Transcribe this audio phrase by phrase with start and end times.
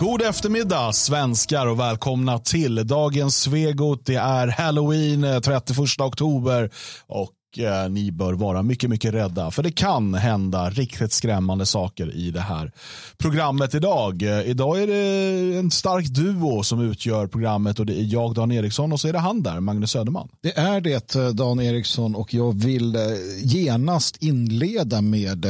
[0.00, 4.06] God eftermiddag svenskar och välkomna till dagens Svegot.
[4.06, 6.70] Det är Halloween 31 eh, oktober
[7.06, 12.14] och eh, ni bör vara mycket, mycket rädda för det kan hända riktigt skrämmande saker
[12.14, 12.72] i det här
[13.18, 14.22] programmet idag.
[14.22, 18.52] Eh, idag är det en stark duo som utgör programmet och det är jag Dan
[18.52, 20.28] Eriksson och så är det han där, Magnus Söderman.
[20.42, 22.96] Det är det Dan Eriksson och jag vill
[23.42, 25.46] genast inleda med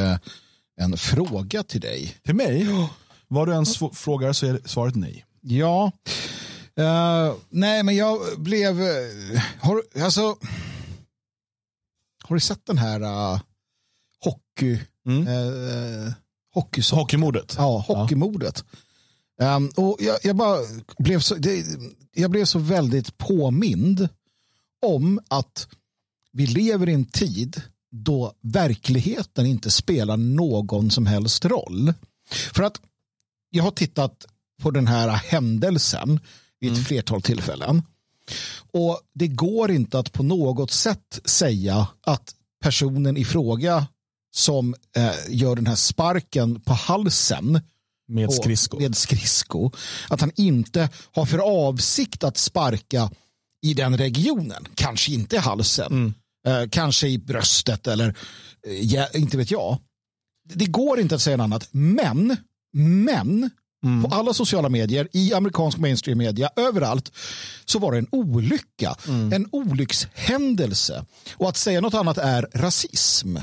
[0.81, 2.15] en fråga till dig.
[2.25, 2.67] Till mig?
[2.71, 2.89] Ja.
[3.33, 5.25] Vad du än frågar så är svaret nej.
[5.41, 5.93] Ja.
[6.79, 8.81] Uh, nej, men jag blev...
[8.81, 10.37] Uh, har, alltså,
[12.23, 13.41] har du sett den här uh,
[14.25, 14.81] hockey...
[15.07, 15.29] Mm.
[15.29, 16.13] Uh,
[16.93, 17.55] hockeymordet?
[17.59, 18.65] Ja, hockeymordet.
[19.39, 19.57] Ja.
[19.57, 20.59] Um, och jag, jag, bara
[20.99, 21.67] blev så, det,
[22.13, 24.09] jag blev så väldigt påmind
[24.87, 25.69] om att
[26.33, 31.95] vi lever i en tid då verkligheten inte spelar någon som helst roll.
[32.31, 32.81] För att
[33.51, 34.27] jag har tittat
[34.63, 36.21] på den här händelsen
[36.61, 36.85] vid ett mm.
[36.85, 37.83] flertal tillfällen.
[38.73, 43.87] Och det går inte att på något sätt säga att personen i fråga
[44.35, 47.61] som eh, gör den här sparken på halsen
[48.09, 48.81] med skridsko.
[48.81, 49.71] med skridsko,
[50.09, 53.11] att han inte har för avsikt att sparka
[53.63, 54.65] i den regionen.
[54.75, 56.15] Kanske inte i halsen, mm.
[56.47, 58.15] eh, kanske i bröstet eller
[58.67, 59.79] eh, inte vet jag.
[60.55, 62.37] Det går inte att säga något annat, men
[62.73, 63.51] men
[63.85, 64.05] mm.
[64.05, 67.13] på alla sociala medier, i amerikansk mainstream media, överallt
[67.65, 68.97] så var det en olycka.
[69.09, 69.33] Mm.
[69.33, 71.05] En olyckshändelse.
[71.37, 73.37] Och att säga något annat är rasism.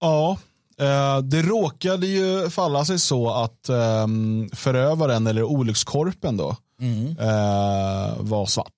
[0.00, 0.38] Ja,
[0.80, 7.06] eh, det råkade ju falla sig så att ehm, förövaren eller olyckskorpen då mm.
[7.06, 8.72] Eh, var svart.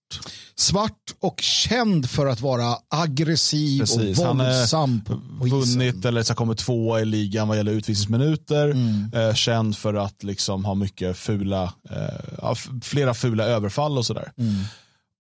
[0.57, 4.19] Svart och känd för att vara aggressiv Precis.
[4.19, 5.03] och våldsam.
[5.09, 8.71] Han har vunnit eller så kommer tvåa i ligan vad gäller utvisningsminuter.
[8.71, 9.11] Mm.
[9.15, 14.33] Eh, känd för att liksom ha mycket fula, eh, flera fula överfall och sådär.
[14.39, 14.55] Mm.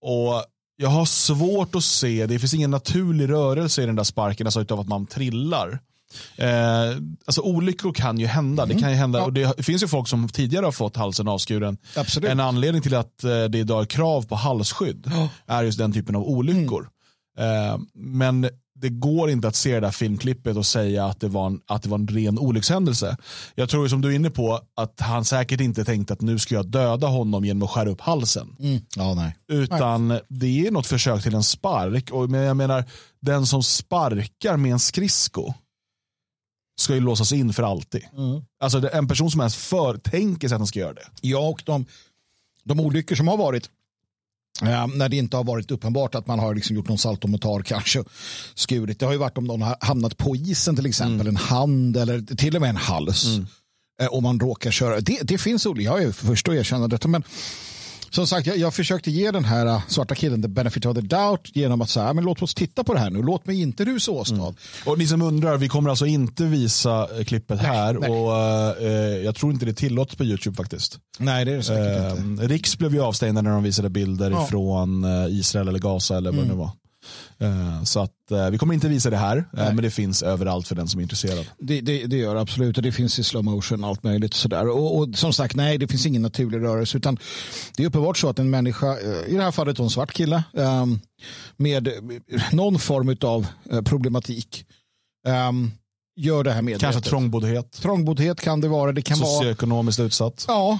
[0.02, 0.44] Och
[0.76, 4.60] jag har svårt att se, det finns ingen naturlig rörelse i den där sparken, alltså
[4.60, 5.80] utav att man trillar.
[6.36, 6.48] Eh,
[7.24, 8.62] alltså olyckor kan ju hända.
[8.62, 8.76] Mm.
[8.76, 9.18] Det kan ju hända.
[9.18, 9.24] Ja.
[9.24, 11.76] Och det finns ju folk som tidigare har fått halsen avskuren.
[11.96, 12.30] Absolut.
[12.30, 15.26] En anledning till att eh, det idag är krav på halsskydd oh.
[15.46, 16.88] är just den typen av olyckor.
[17.38, 17.70] Mm.
[17.70, 18.48] Eh, men
[18.80, 21.82] det går inte att se det där filmklippet och säga att det var en, att
[21.82, 23.16] det var en ren olyckshändelse.
[23.54, 26.54] Jag tror som du är inne på att han säkert inte tänkte att nu ska
[26.54, 28.56] jag döda honom genom att skära upp halsen.
[28.60, 28.80] Mm.
[28.96, 29.36] Ja, nej.
[29.48, 30.20] Utan nej.
[30.28, 32.10] det är något försök till en spark.
[32.10, 32.84] Och, jag menar,
[33.20, 35.54] den som sparkar med en skridsko
[36.80, 38.02] ska ju låsas in för alltid.
[38.16, 38.42] Mm.
[38.60, 41.06] Alltså en person som ens för tänker sig att han ska göra det.
[41.20, 41.86] Ja, och de,
[42.64, 43.70] de olyckor som har varit
[44.60, 48.04] Ja, när det inte har varit uppenbart att man har liksom gjort någon saltomotar kanske
[48.54, 49.00] skurit.
[49.00, 51.28] Det har ju varit om någon har hamnat på isen till exempel, mm.
[51.28, 53.24] en hand eller till och med en hals.
[53.26, 53.46] Mm.
[54.00, 55.00] Eh, man råkar köra.
[55.00, 57.22] Det, det finns olika, jag är först att erkänna detta, men
[58.10, 61.00] som sagt, jag, jag, försökte ge den här uh, svarta killen the benefit of the
[61.00, 63.84] doubt genom att säga, men låt oss titta på det här nu, låt mig inte
[63.84, 64.34] rusa åstad.
[64.34, 64.54] Mm.
[64.86, 68.10] Och ni som undrar, vi kommer alltså inte visa uh, klippet nej, här nej.
[68.10, 70.98] och uh, jag tror inte det är tillåtet på YouTube faktiskt.
[71.18, 72.48] Nej, det är det säkert inte.
[72.48, 74.46] Riks blev ju avstängda när de visade bilder ja.
[74.46, 76.48] från Israel eller Gaza eller vad mm.
[76.48, 76.70] det nu var.
[77.38, 79.74] Eh, så att eh, vi kommer inte visa det här, eh, Nej.
[79.74, 81.46] men det finns överallt för den som är intresserad.
[81.58, 84.34] Det, det, det gör absolut och det finns i slow motion allt möjligt.
[84.34, 84.68] Sådär.
[84.68, 87.18] Och, och, som sagt, nej, det finns ingen naturlig rörelse utan
[87.76, 91.00] det är uppenbart så att en människa, i det här fallet en svart kille, ehm,
[91.56, 91.88] med
[92.52, 93.46] någon form av
[93.84, 94.64] problematik
[95.26, 95.70] ehm,
[96.16, 96.80] gör det här medvetet.
[96.80, 97.72] Kanske trångboddhet.
[97.72, 98.92] Trångboddhet kan det vara.
[98.92, 100.44] Det kan Socioekonomiskt vara, utsatt.
[100.48, 100.78] Ja,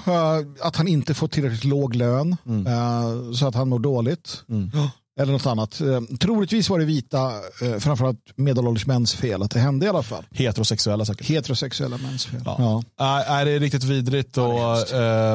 [0.61, 3.35] att han inte får tillräckligt låg lön mm.
[3.35, 4.43] så att han mår dåligt.
[4.49, 4.71] Mm.
[5.19, 5.81] Eller något annat.
[5.81, 10.03] Eh, troligtvis var det vita, eh, framförallt medelålders mäns fel att det hände i alla
[10.03, 10.25] fall.
[10.31, 11.27] Heterosexuella säkert.
[11.27, 12.43] Heterosexuella mäns fel.
[12.45, 12.83] Ja.
[12.97, 13.41] Ja.
[13.41, 14.39] Äh, det är riktigt vidrigt.
[14.39, 14.87] Och, ja,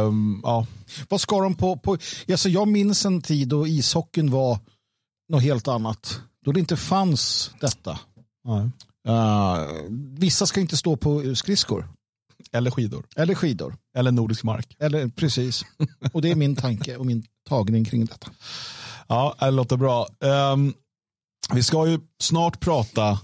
[0.05, 0.65] ähm, ja.
[1.09, 1.77] Vad ska de på?
[1.77, 1.97] på
[2.31, 4.59] alltså jag minns en tid då ishockeyn var
[5.29, 6.19] något helt annat.
[6.45, 7.99] Då det inte fanns detta.
[9.07, 9.65] Uh,
[10.17, 11.87] vissa ska inte stå på skridskor.
[12.51, 13.05] Eller skidor.
[13.15, 13.75] Eller skidor.
[13.97, 14.75] Eller nordisk mark.
[14.79, 15.65] Eller, precis.
[16.13, 18.27] Och det är min tanke och min tagning kring detta.
[19.07, 20.07] Ja, det låter bra.
[20.19, 20.73] Um,
[21.53, 23.19] vi ska ju snart prata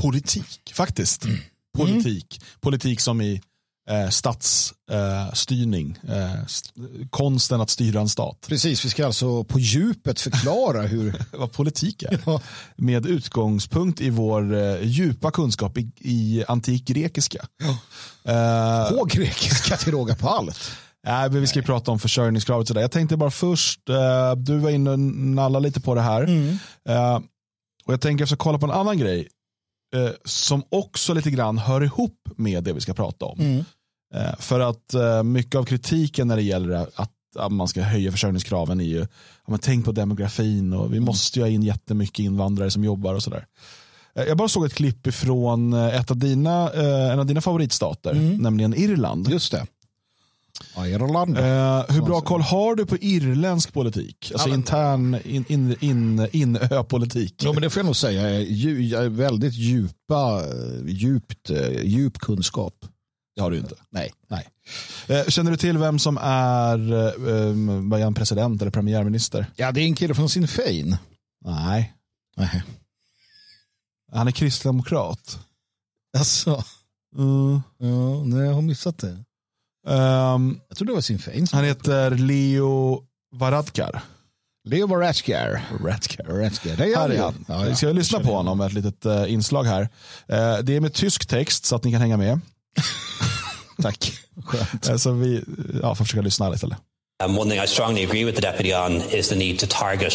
[0.00, 1.24] politik, faktiskt.
[1.24, 1.38] Mm.
[1.78, 2.38] Politik.
[2.40, 2.48] Mm.
[2.60, 3.42] Politik som i
[3.90, 5.98] eh, statsstyrning.
[6.08, 6.40] Eh, eh,
[7.10, 8.46] konsten att styra en stat.
[8.48, 11.24] Precis, vi ska alltså på djupet förklara hur...
[11.32, 12.20] vad politik är.
[12.26, 12.40] Ja.
[12.76, 17.46] Med utgångspunkt i vår eh, djupa kunskap i, i antik grekiska.
[17.58, 17.78] Ja.
[18.32, 20.70] Eh, på grekiska till råga på allt.
[21.04, 22.68] Nej, vi ska ju prata om försörjningskravet.
[22.68, 22.80] Sådär.
[22.80, 26.22] Jag tänkte bara först, eh, du var inne och nallade lite på det här.
[26.22, 26.58] Mm.
[26.88, 27.16] Eh,
[27.86, 29.28] och Jag tänker att jag ska kolla på en annan grej
[29.96, 33.40] eh, som också lite grann hör ihop med det vi ska prata om.
[33.40, 33.64] Mm.
[34.38, 37.10] För att mycket av kritiken när det gäller att,
[37.50, 39.06] man ska höja försörjningskraven är ju,
[39.48, 43.22] men tänk på demografin och vi måste ju ha in jättemycket invandrare som jobbar och
[43.22, 43.46] sådär.
[44.14, 46.70] Jag bara såg ett klipp ifrån ett av dina,
[47.12, 48.36] en av dina favoritstater, Mm.
[48.36, 49.28] nämligen Irland.
[49.30, 49.66] Just det.
[50.78, 51.38] Irland.
[51.38, 54.30] Eh, hur bra koll har du på irländsk politik?
[54.34, 57.42] Alltså Ja, intern in, in, in, inö-politik.
[57.44, 58.40] Men det får jag nog säga.
[58.40, 62.74] Dju- väldigt djupa, eh, djupt, eh, djup kunskap.
[63.36, 63.74] Det har du inte.
[63.90, 64.12] Nej.
[64.30, 64.48] Nej.
[65.08, 66.92] Eh, känner du till vem som är,
[68.00, 69.46] eh, president eller premiärminister?
[69.56, 70.96] Ja, det är en kille från Sinn Fein.
[71.44, 71.94] Nej.
[72.36, 72.62] Nej.
[74.12, 75.38] Han är kristdemokrat.
[76.18, 76.64] Alltså,
[77.18, 77.60] Mm.
[77.78, 79.24] ja, nej, jag har missat det.
[79.86, 81.46] Ehm, Jag tror det var Sinn Fein.
[81.52, 83.02] han heter Leo
[83.36, 84.00] Varadkar.
[84.68, 85.62] Leo Varadkar.
[85.80, 86.24] Varadkar.
[86.28, 86.76] Varadkar.
[86.76, 87.44] Det är Här är han.
[87.48, 87.76] Ja, Vi ja.
[87.76, 89.82] ska lyssna på honom med ett litet eh, inslag här.
[90.28, 92.40] Eh, det är med tysk text så att ni kan hänga med.
[93.82, 94.12] Tack.
[94.44, 94.88] Skönt.
[94.88, 95.44] Eh, så vi
[95.82, 96.78] ja, får försöka lyssna här istället.
[97.24, 100.12] Um, one thing I strongly agree with the deputy on is the need to target,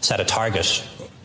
[0.00, 0.66] set a target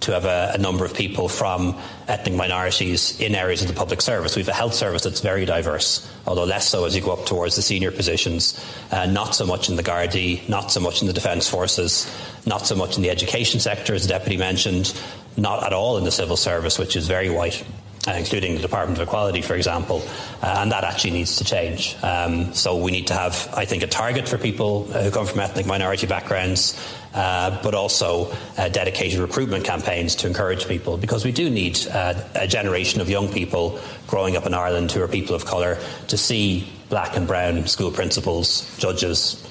[0.07, 1.77] to have a, a number of people from
[2.07, 4.36] ethnic minorities in areas of the public service.
[4.36, 7.25] We have a health service that's very diverse, although less so as you go up
[7.25, 8.57] towards the senior positions.
[8.89, 12.09] Uh, not so much in the Gardaí, not so much in the defence forces,
[12.45, 14.98] not so much in the education sector, as the deputy mentioned,
[15.36, 17.65] not at all in the civil service, which is very white
[18.07, 20.01] uh, including the Department of Equality, for example,
[20.42, 21.95] uh, and that actually needs to change.
[22.01, 25.42] Um, so we need to have, I think, a target for people who come from
[25.42, 26.80] ethnic minority backgrounds,
[27.17, 32.13] uh, but also uh, dedicated recruitment campaigns to encourage people, because we do need uh,
[32.35, 35.77] a generation of young people growing up in Ireland who are people of colour
[36.07, 39.43] to see black and brown school principals, judges,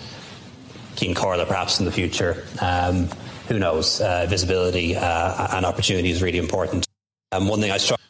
[0.94, 2.44] Keen Corla perhaps in the future.
[2.60, 3.08] Um,
[3.48, 4.00] who knows?
[4.00, 6.86] Uh, visibility uh, and opportunity is really important.
[7.32, 8.02] Um, one thing I strongly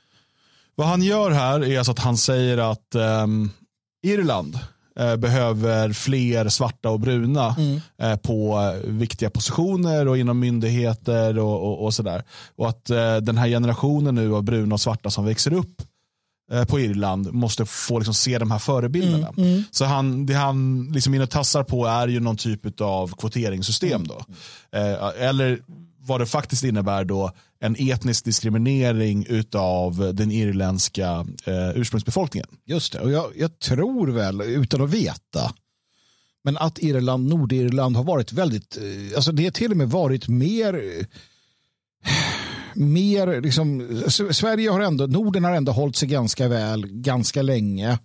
[0.78, 3.50] Vad han gör här är alltså att han säger att ehm,
[4.02, 4.58] Irland
[5.16, 7.56] behöver fler svarta och bruna
[8.02, 12.22] eh, på eh, viktiga positioner och inom myndigheter och, och, och sådär.
[12.56, 15.82] Och att eh, den här generationen nu av bruna och svarta som växer upp
[16.52, 19.32] eh, på Irland måste få liksom, se de här förebilderna.
[19.70, 24.06] Så han, det han liksom inne och tassar på är ju någon typ av kvoteringssystem.
[24.06, 24.25] Då.
[24.78, 25.58] Eh, eller
[26.06, 32.48] vad det faktiskt innebär då en etnisk diskriminering utav den irländska eh, ursprungsbefolkningen.
[32.64, 35.52] Just det, och jag, jag tror väl, utan att veta,
[36.44, 40.28] men att Irland, Nordirland har varit väldigt, eh, alltså det har till och med varit
[40.28, 41.06] mer, eh,
[42.74, 47.98] mer liksom, Sverige har ändå, Norden har ändå hållit sig ganska väl, ganska länge.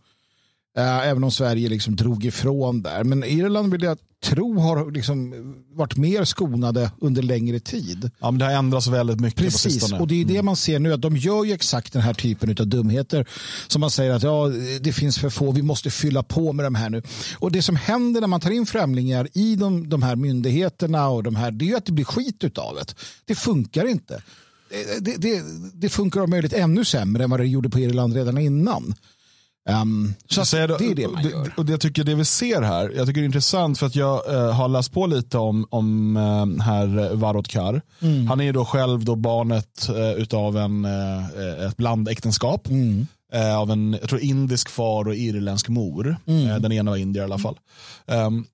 [0.78, 3.04] Eh, även om Sverige liksom drog ifrån där.
[3.04, 5.34] Men Irland vill jag tro har liksom
[5.74, 8.12] varit mer skonade under längre tid.
[8.20, 10.02] Ja, men det har ändrats väldigt mycket på Precis, sistone.
[10.02, 10.94] och det är det man ser nu.
[10.94, 13.28] att De gör ju exakt den här typen av dumheter.
[13.68, 14.52] Som man säger att ja,
[14.82, 17.04] det finns för få, vi måste fylla på med de här nu.
[17.38, 21.24] Och det som händer när man tar in främlingar i de, de här myndigheterna och
[21.24, 22.96] de här, det är ju att det blir skit utav det.
[23.26, 24.22] Det funkar inte.
[24.70, 28.16] Det, det, det, det funkar om möjligt ännu sämre än vad det gjorde på Irland
[28.16, 28.96] redan innan.
[29.70, 31.54] Um, så att säger det är det man gör.
[31.58, 33.96] Och det, jag tycker det vi ser här, jag tycker det är intressant för att
[33.96, 37.82] jag eh, har läst på lite om, om eh, herr Varodkar.
[38.00, 38.28] Mm.
[38.28, 42.68] Han är ju då själv då barnet eh, utav en, eh, ett blandäktenskap.
[42.68, 43.08] Mm.
[43.34, 46.18] Eh, av en jag tror indisk far och irländsk mor.
[46.26, 46.50] Mm.
[46.50, 47.60] Eh, den ena var indier i alla fall.
[48.06, 48.46] Um,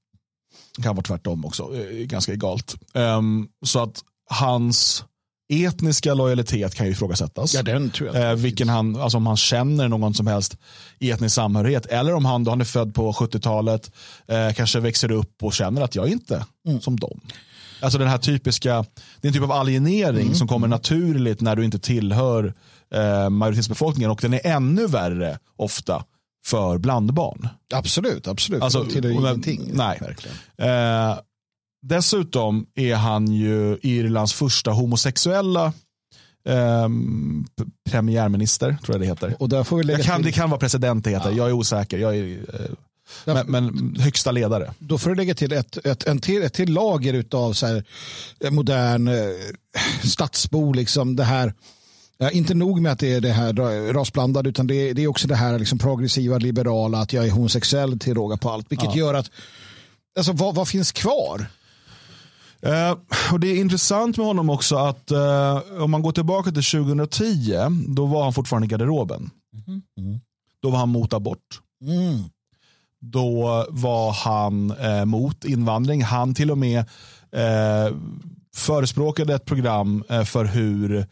[0.84, 2.76] kan vara tvärtom också, eh, ganska egalt.
[2.94, 5.06] Um, så att hans
[5.50, 7.54] etniska lojalitet kan ju ifrågasättas.
[7.54, 8.30] Ja, den tror jag.
[8.32, 10.58] Eh, vilken han, alltså om han känner någon som helst
[11.00, 11.86] etnisk samhörighet.
[11.86, 13.92] Eller om han, då han är född på 70-talet,
[14.28, 16.82] eh, kanske växer upp och känner att jag är inte Mm.
[16.82, 17.20] som dem.
[17.82, 18.86] Alltså den här typiska,
[19.22, 20.36] det är en typ av alienering Mm.
[20.36, 22.54] som kommer naturligt när du inte tillhör
[22.94, 26.04] eh, majoritetsbefolkningen och den är ännu värre ofta
[26.46, 27.48] för blandbarn.
[27.74, 28.62] Absolut, absolut.
[28.62, 29.70] Alltså, Alltså, tillhör ju ingenting.
[29.74, 29.98] nej.
[30.02, 30.38] Verkligen.
[30.58, 31.18] Eh,
[31.88, 35.74] dessutom är han ju Irlands första homosexuella
[37.58, 39.36] p- premiärminister, tror jag det heter.
[39.40, 41.54] Och där får vi lägga kan, till, det kan vara president det heter, jag är
[41.54, 41.98] osäker.
[41.98, 42.60] Jag är, eh,
[43.26, 44.74] Därför- men, men högsta ledare.
[44.80, 47.84] då får du lägga till ett, ett, en till, ett till lager av så här,
[48.40, 49.14] eh, modern eh,
[50.04, 50.74] stadsbo.
[50.74, 51.54] Liksom det här,
[52.18, 55.04] ja, inte nog med att det är det här ra- rasblandade utan det är, det
[55.04, 58.66] är också det här liksom progressiva, liberala, att jag är homosexuell till råga på allt.
[58.72, 59.32] Vilket gör att,
[60.18, 61.48] alltså vad, vad finns kvar?
[62.62, 62.98] Eh,
[63.32, 67.56] och Det är intressant med honom också att eh, om man går tillbaka till 2010,
[67.88, 69.30] då var han fortfarande i garderoben.
[70.62, 71.62] Då var han mot abort.
[71.82, 72.24] Mm.
[73.02, 76.04] Då var han eh, mot invandring.
[76.04, 76.80] Han till och med
[77.32, 77.96] eh,
[78.56, 81.06] förespråkade ett program eh, för hur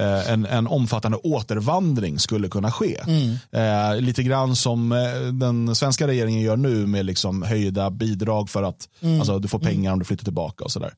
[0.00, 3.00] en, en omfattande återvandring skulle kunna ske.
[3.06, 3.36] Mm.
[3.52, 4.98] Eh, lite grann som eh,
[5.32, 9.18] den svenska regeringen gör nu med liksom höjda bidrag för att Mm.
[9.20, 10.94] alltså, du får pengar om du flyttar tillbaka och sådär.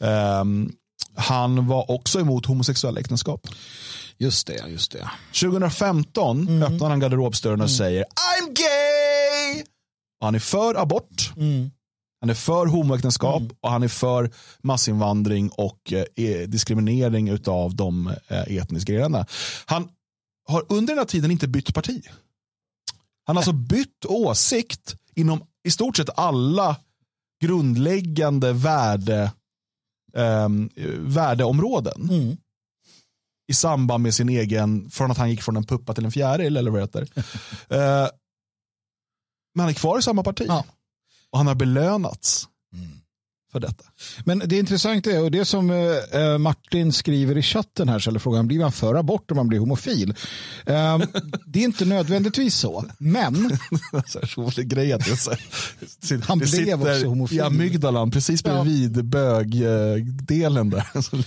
[0.00, 0.72] Ehm,
[1.14, 3.48] han var också emot homosexuella äktenskap.
[4.18, 5.10] Just det, just det.
[5.40, 6.62] 2015 Mm.
[6.62, 9.64] öppnar han garderobsdörren och säger I'm gay!
[10.20, 11.70] Han är för abort, Mm.
[12.26, 14.30] Han är för homoäktenskap och han är för
[14.62, 19.26] massinvandring och eh, diskriminering av de eh, etniska grejerna.
[19.66, 19.88] Han
[20.48, 22.02] har under den här tiden inte bytt parti.
[23.26, 26.76] Han har alltså bytt åsikt inom i stort sett alla
[27.42, 29.32] grundläggande värde,
[30.16, 32.36] ehm, värdeområden Mm.
[33.48, 36.56] i samband med sin egen, från att han gick från en puppa till en fjäril
[36.56, 37.08] eller vad det heter.
[37.68, 38.08] Eh,
[39.54, 40.44] men han är kvar i samma parti.
[40.48, 40.64] Ja.
[41.32, 42.88] Och han har belönats Mm.
[43.52, 43.84] för detta.
[44.24, 48.10] Men det intressanta är, och det som eh, eh, Martin skriver i chatten här, så
[48.10, 50.10] eller frågan, blir man för abort om man blir homofil?
[50.66, 50.98] Eh,
[51.46, 53.34] det är inte nödvändigtvis så, men
[54.36, 55.30] rolig grej att det, så
[56.22, 57.38] Han det blev också homofil.
[57.38, 58.62] i amygdalan precis Ja.
[58.64, 60.86] bredvid bögdelen där.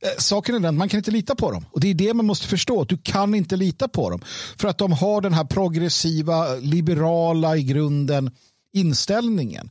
[0.00, 1.64] Eh, Saken är den, man kan inte lita på dem.
[1.70, 4.20] Och det är det man måste förstå, att du kan inte lita på dem.
[4.56, 8.30] För att de har den här progressiva, liberala i grunden
[8.74, 9.70] inställningen.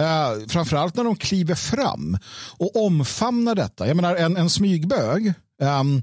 [0.00, 2.18] Uh, framförallt när de kliver fram
[2.58, 3.86] och omfamnar detta.
[3.86, 5.32] Jag menar en, en smygbög,
[5.80, 6.02] um,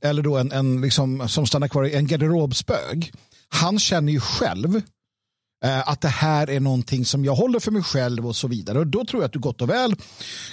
[0.00, 3.12] eller då en, en liksom, som stannar kvar i en garderobsbög.
[3.48, 4.82] Han känner ju själv
[5.64, 8.78] Eh, att det här är någonting som jag håller för mig själv och så vidare.
[8.78, 9.94] Och då tror jag att du gott och väl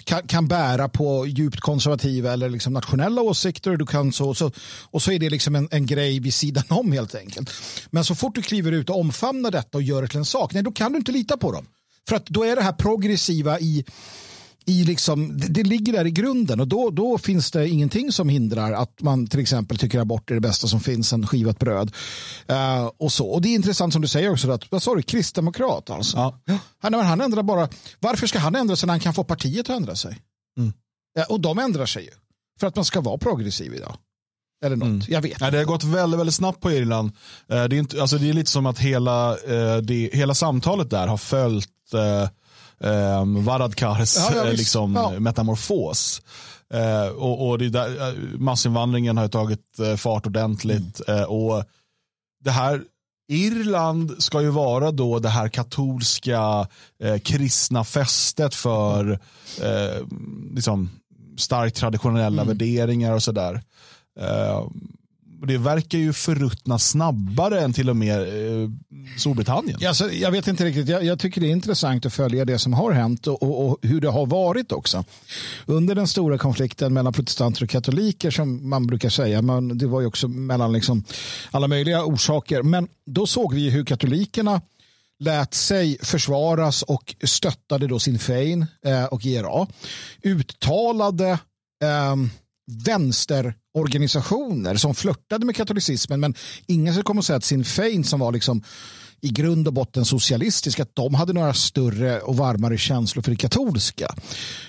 [0.03, 3.77] kan, kan bära på djupt konservativa eller liksom nationella åsikter.
[3.77, 4.51] Du kan så, så,
[4.91, 7.51] och så är det liksom en, en grej vid sidan om helt enkelt.
[7.89, 10.53] Men så fort du kliver ut och omfamnar detta och gör det till en sak,
[10.53, 11.65] nej då kan du inte lita på dem.
[12.07, 13.85] För att då är det här progressiva i
[14.67, 18.29] i liksom, det, det ligger där i grunden och då, då finns det ingenting som
[18.29, 21.91] hindrar att man till exempel tycker abort är det bästa som finns, en skivat bröd.
[22.48, 23.27] Eh, och så.
[23.27, 26.17] Och det är intressant som du säger också, att, vad sa du, kristdemokrat alltså?
[26.45, 26.57] Ja.
[26.79, 27.69] Han, han ändrar bara,
[28.00, 30.22] varför ska han ändra sig när han kan få partiet att ändra sig?
[30.57, 30.74] Mm.
[31.19, 32.12] Eh, och de ändrar sig ju,
[32.60, 33.95] för att man ska vara progressiv idag.
[34.65, 35.01] Eller något, Mm.
[35.07, 35.39] jag vet.
[35.39, 37.12] Nej, det har gått väldigt, väldigt snabbt på Irland.
[37.50, 40.89] Eh, Det är, inte, alltså det är lite som att hela, eh, det, hela samtalet
[40.89, 41.69] där har följt
[42.84, 45.20] eh, eh, Varadkars Ja, ja, eh, liksom, Ja.
[45.20, 46.22] metamorfos.
[46.74, 51.01] Eh, och, och där, eh, massinvandringen har ju tagit eh, fart ordentligt.
[51.08, 51.22] Mm.
[51.22, 51.63] Eh, och
[52.44, 52.82] det här
[53.27, 56.67] Irland ska ju vara då det här katolska
[57.24, 59.20] kristna fästet för
[60.53, 60.89] liksom,
[61.38, 62.48] starkt traditionella Mm.
[62.48, 63.62] värderingar och sådär.
[65.46, 68.70] Och det verkar ju förruttna snabbare än till och med eh,
[69.18, 69.80] Storbritannien.
[69.88, 70.90] Alltså, jag vet inte riktigt.
[70.90, 73.78] Jag, jag tycker det är intressant att följa det som har hänt och, och, och
[73.82, 75.04] hur det har varit också.
[75.66, 80.02] Under den stora konflikten mellan protestanter och katoliker som man brukar säga, men det var
[80.02, 81.04] ju också mellan liksom
[81.52, 82.64] alla möjliga orsaker.
[82.64, 84.62] Men då såg vi hur katolikerna
[85.20, 89.68] lät sig försvaras och stöttade då Sinn Fein eh, och IRA.
[90.24, 91.30] Uttalade
[91.84, 92.16] eh,
[92.67, 98.19] vänsterorganisationer som flörtade med katolicismen men ingen skulle komma och säga att Sinn Fein som
[98.19, 98.63] var liksom
[99.22, 103.38] i grund och botten socialistisk att de hade några större och varmare känslor för det
[103.38, 104.15] katolska.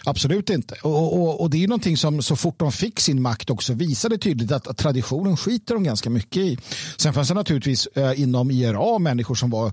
[0.04, 0.74] Absolut inte.
[0.82, 4.18] Och, och, och det är någonting som så fort de fick sin makt också visade
[4.18, 6.58] tydligt att, att traditionen skiter de ganska mycket i.
[6.96, 9.72] Sen fanns det naturligtvis eh, inom IRA människor som var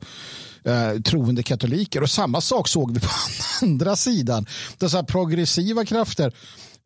[0.63, 3.09] eh, troende katoliker och samma sak såg vi på
[3.61, 4.45] andra sidan.
[4.77, 6.33] Dessa progressiva krafter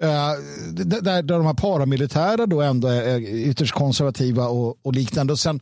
[0.03, 0.31] Eh,
[0.71, 5.33] där, där de här paramilitära då ändå är, är ytterst konservativa och, och liknande.
[5.33, 5.59] Och sen,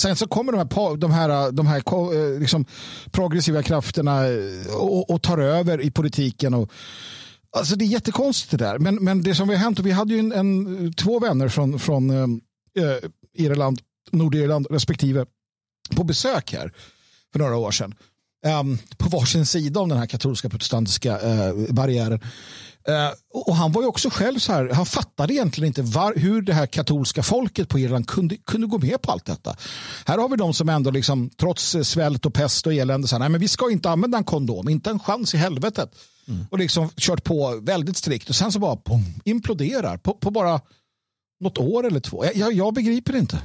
[0.00, 1.82] sen så kommer de här, de här, eh, de här
[2.14, 2.64] eh, liksom
[3.10, 4.22] progressiva krafterna
[4.78, 6.54] och, och tar över i politiken.
[6.54, 6.72] Och,
[7.56, 8.78] alltså det är jättekonstigt det där.
[8.78, 11.78] Men, men det som har hänt, och vi hade ju en, en, två vänner från,
[11.78, 12.96] från eh, eh,
[13.34, 15.26] Irland, Nordirland respektive
[15.96, 16.72] på besök här
[17.32, 17.94] för några år sedan.
[18.46, 22.20] Um, på varsin sida om den här katolska protestantiska uh, barriären.
[22.88, 23.12] Uh,
[23.46, 26.52] och han var ju också själv så här, han fattade egentligen inte var, hur det
[26.54, 29.56] här katolska folket på Irland kunde, kunde gå med på allt detta.
[30.06, 33.14] Här har vi de som ändå liksom, trots eh, svält och pest och elände, så
[33.14, 35.90] här, nej men vi ska inte använda en kondom, inte en chans i helvetet.
[36.50, 40.60] Och liksom kört på väldigt strikt och sen så bara boom, imploderar på, på bara
[41.40, 42.24] något år eller två.
[42.24, 43.42] Jag, jag, jag begriper inte.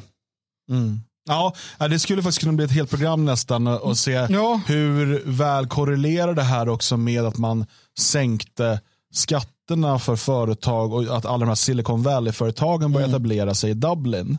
[1.26, 4.62] Ja, ja, det skulle faktiskt kunna bli ett helt program nästan och se Ja.
[4.68, 7.66] hur väl korrelerar det här också med att man
[8.00, 8.82] sänkte
[9.14, 14.38] skatterna för företag och att alla de här Silicon Valley-företagen började etablera sig i Dublin.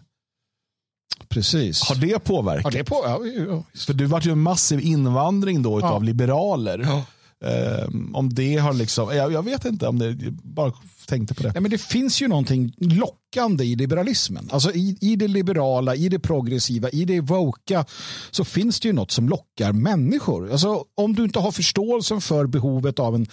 [1.28, 1.82] Precis.
[1.82, 2.64] Har det påverkat?
[2.64, 2.94] Har det på?
[3.04, 3.62] Ja, ja.
[3.86, 5.98] För det vart ju en massiv invandring då utav Ja.
[5.98, 6.78] liberaler.
[6.88, 7.04] Ja.
[7.48, 10.72] Ehm, om det har liksom, jag, jag vet inte om det bara
[11.06, 11.52] tänkte på det.
[11.54, 14.48] Ja, men det finns ju någonting lockande i liberalismen.
[14.52, 17.84] Alltså i, i det liberala, i det progressiva, i det voka
[18.30, 20.52] så finns det ju något som lockar människor.
[20.52, 23.26] Alltså, om du inte har förståelsen för behovet av en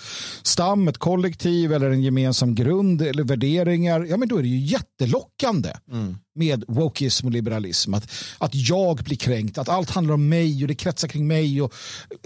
[0.44, 4.60] stam, ett kollektiv eller en gemensam grund eller värderingar, ja men då är det ju
[4.60, 6.18] jättelockande mm.
[6.36, 7.94] med wokeism och liberalism.
[7.94, 11.62] Att, att jag blir kränkt, att allt handlar om mig och det kretsar kring mig
[11.62, 11.74] och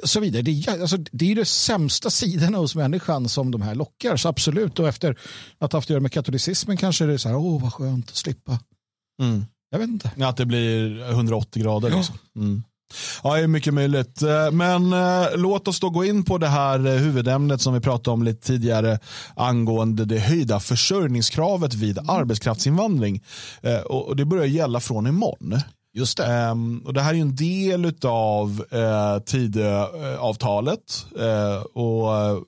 [0.04, 0.42] så vidare.
[0.42, 4.18] Det är, alltså, det är de sämsta sidorna hos människan som de här lockar.
[4.18, 5.18] Så absolut, och efter
[5.60, 8.10] att ha haft att göra med katolicismen kanske det är så här, åh vad skönt
[8.10, 8.60] att slippa.
[9.22, 9.46] Mm.
[9.72, 10.12] Jag vet inte.
[10.16, 11.90] Ja, att det blir 180 grader.
[11.90, 11.98] Ja.
[11.98, 12.18] Liksom.
[12.36, 12.64] Mm.
[13.24, 14.22] Ja, det är mycket möjligt.
[14.22, 17.80] Eh, men eh, låt oss då gå in på det här eh, huvudämnet som vi
[17.80, 19.00] pratade om lite tidigare
[19.36, 23.24] angående det höjda försörjningskravet vid arbetskraftsinvandring.
[23.62, 25.60] Eh, och, och, det börjar gälla från imorgon.
[25.96, 26.50] Just det.
[26.52, 32.42] Um, och det här är en del av uh, Tidöavtalet uh, och uh,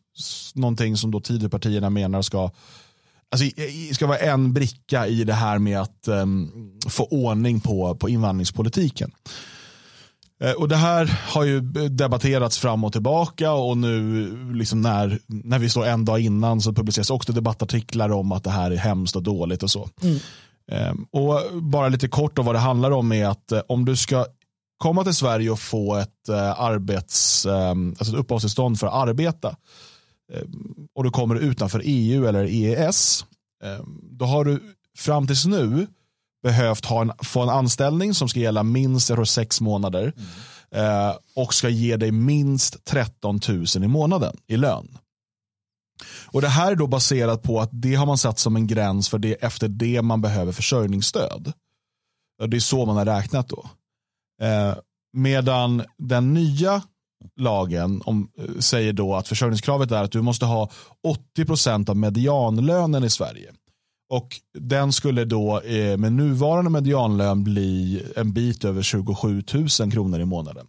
[0.55, 2.51] någonting som då Tidöpartierna menar ska
[3.31, 3.45] Alltså,
[3.93, 6.51] ska vara en bricka i det här med att um,
[6.89, 9.11] få ordning på, på invandringspolitiken.
[10.57, 15.69] Och Det här har ju debatterats fram och tillbaka och nu liksom när, när vi
[15.69, 19.23] står en dag innan så publiceras också debattartiklar om att det här är hemskt och
[19.23, 19.89] dåligt och så.
[20.01, 20.19] Mm.
[20.71, 23.95] Ehm, och bara lite kort om vad det handlar om är att eh, om du
[23.95, 24.25] ska
[24.77, 29.55] komma till Sverige och få ett, eh, arbets, ehm, alltså ett uppehållstillstånd för att arbeta
[30.33, 33.25] ehm, och du kommer utanför EU eller EES
[34.01, 35.87] då har du fram tills nu
[36.43, 40.13] behövt ha en, få en anställning som ska gälla minst tror, sex månader
[40.71, 41.15] mm.
[41.35, 44.97] och ska ge dig minst 13 000 i månaden i lön.
[46.25, 49.09] Och Det här är då baserat på att det har man satt som en gräns
[49.09, 51.53] för det efter det man behöver försörjningsstöd.
[52.47, 53.69] Det är så man har räknat då.
[54.41, 54.75] Eh,
[55.13, 56.81] medan den nya
[57.35, 60.69] lagen om, eh, säger då att försörjningskravet är att du måste ha
[61.03, 63.51] 80% av medianlönen i Sverige.
[64.09, 69.43] Och den skulle då eh, med nuvarande medianlön bli en bit över 27
[69.79, 70.67] 000 kronor i månaden.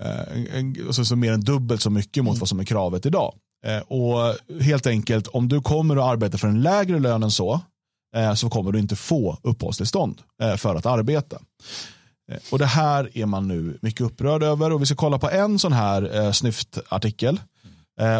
[0.00, 3.06] Eh, en, en, så, så mer än dubbelt så mycket mot vad som är kravet
[3.06, 3.34] idag.
[3.66, 7.60] Eh, och helt enkelt, om du kommer att arbeta för en lägre lön än så,
[8.16, 11.38] eh, så kommer du inte få uppehållstillstånd eh, för att arbeta.
[12.50, 15.58] Och Det här är man nu mycket upprörd över och vi ska kolla på en
[15.58, 17.40] sån här eh, snyftartikel.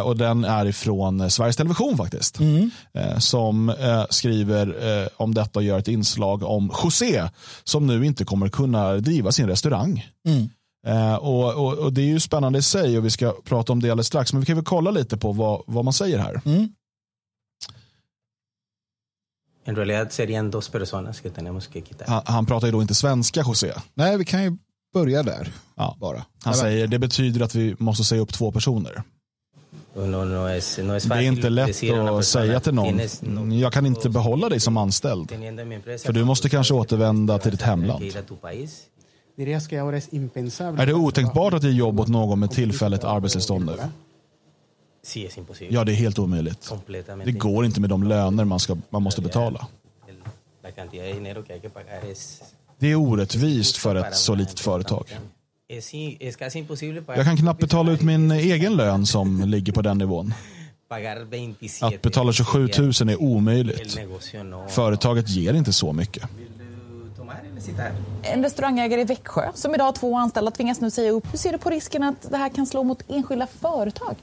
[0.03, 2.39] och den är ifrån Sveriges Television faktiskt.
[2.39, 2.71] Mm.
[3.17, 3.73] som
[4.09, 4.75] skriver
[5.21, 7.29] om detta och gör ett inslag om José
[7.63, 10.07] som nu inte kommer kunna driva sin restaurang.
[10.27, 10.49] Mm.
[10.87, 13.81] Eh, och, och, och, Det är ju spännande i sig och vi ska prata om
[13.81, 14.33] det alldeles strax.
[14.33, 16.41] Men vi kan väl kolla lite på vad, vad man säger här.
[16.45, 16.69] Mm.
[19.63, 22.07] En realidad serían dos personas que tenemos que quitar.
[22.07, 23.73] Han, han pratar ju då inte svenska, José.
[23.93, 24.57] Nej, vi kan ju
[24.93, 25.51] börja där.
[25.75, 25.97] Ja.
[25.99, 26.25] Bara.
[26.43, 29.03] Han säger det betyder att vi måste säga upp två personer.
[29.95, 33.85] No, no es, no es det är inte lätt att säga till någon, jag kan
[33.85, 35.29] inte behålla dig som anställd.
[36.05, 38.03] För du måste kanske återvända till ditt hemland.
[40.81, 43.75] Är det otänkbart att ge jobb åt någon med tillfälligt arbetstillstånd nu?
[45.69, 46.71] Ja, det är helt omöjligt.
[47.25, 49.67] Det går inte med de löner man, ska, man måste betala.
[52.79, 55.05] Det är orättvist för ett så litet företag.
[57.07, 60.33] Jag kan knappt betala ut min egen lön som ligger på den nivån.
[61.81, 63.99] Att betala 27 000 är omöjligt.
[64.69, 66.23] Företaget ger inte så mycket.
[68.21, 71.33] En restaurangägare i Växjö som idag har två anställda tvingas nu säga upp.
[71.33, 74.15] Hur ser du på risken att det här kan slå mot enskilda företag?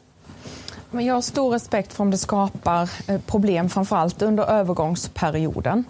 [0.90, 5.84] Men jag har stor respekt för om det skapar eh, problem, framförallt under övergångsperioden.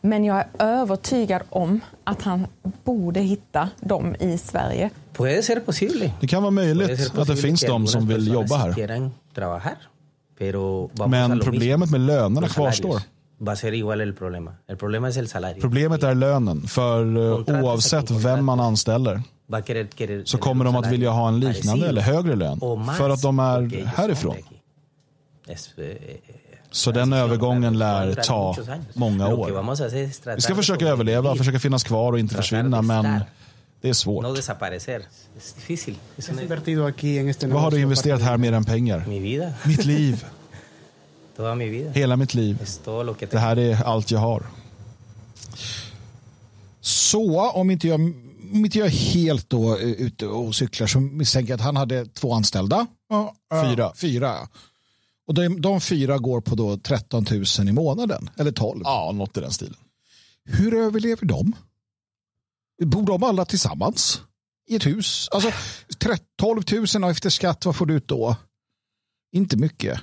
[0.00, 2.46] Men jag är övertygad om att han
[2.84, 4.90] borde hitta dem i Sverige.
[6.20, 9.76] Det kan vara möjligt att det finns de som vill jobba här.
[11.08, 13.02] Men problemet med lönerna kvarstår
[13.38, 14.58] va a ser igual el problema.
[14.68, 15.60] El problema es el salario.
[15.60, 16.66] Problemet är lönen.
[16.66, 19.22] För uh, oavsett vem man anställer
[20.24, 22.60] så kommer de att vilja ha en liknande eller högre lön.
[22.96, 24.36] För att de är härifrån.
[25.48, 25.56] Eh,
[26.70, 28.56] så den övergången lär ta
[28.94, 30.34] många år.
[30.34, 32.82] Vi ska försöka överleva, försöka finnas kvar och inte försvinna.
[32.82, 33.20] Men
[33.80, 34.24] det är svårt.
[37.44, 39.04] Vad har du investerat här mer än pengar?
[39.66, 40.24] Mitt liv.
[41.36, 41.90] Toda mi vida.
[41.90, 42.58] Hela mitt liv.
[43.30, 44.42] Det här är allt jag har.
[46.80, 48.00] Så om inte jag,
[48.52, 51.76] om inte jag är helt då eh, ute och cyklar så misstänker jag att han
[51.76, 52.86] hade två anställda.
[53.64, 53.92] Fyra.
[53.96, 54.48] Fyra.
[55.26, 58.30] Och de, de fyra går på då 13 000 i månaden.
[58.36, 58.80] Eller 12.
[58.84, 59.76] Ja, något i den stilen.
[60.44, 61.52] Hur överlever de?
[62.84, 64.20] Bor de alla tillsammans?
[64.68, 65.28] I ett hus?
[65.32, 65.50] Alltså
[66.36, 66.62] 12
[66.94, 68.36] 000 och efter skatt, vad får du ut då?
[69.32, 70.00] Inte mycket.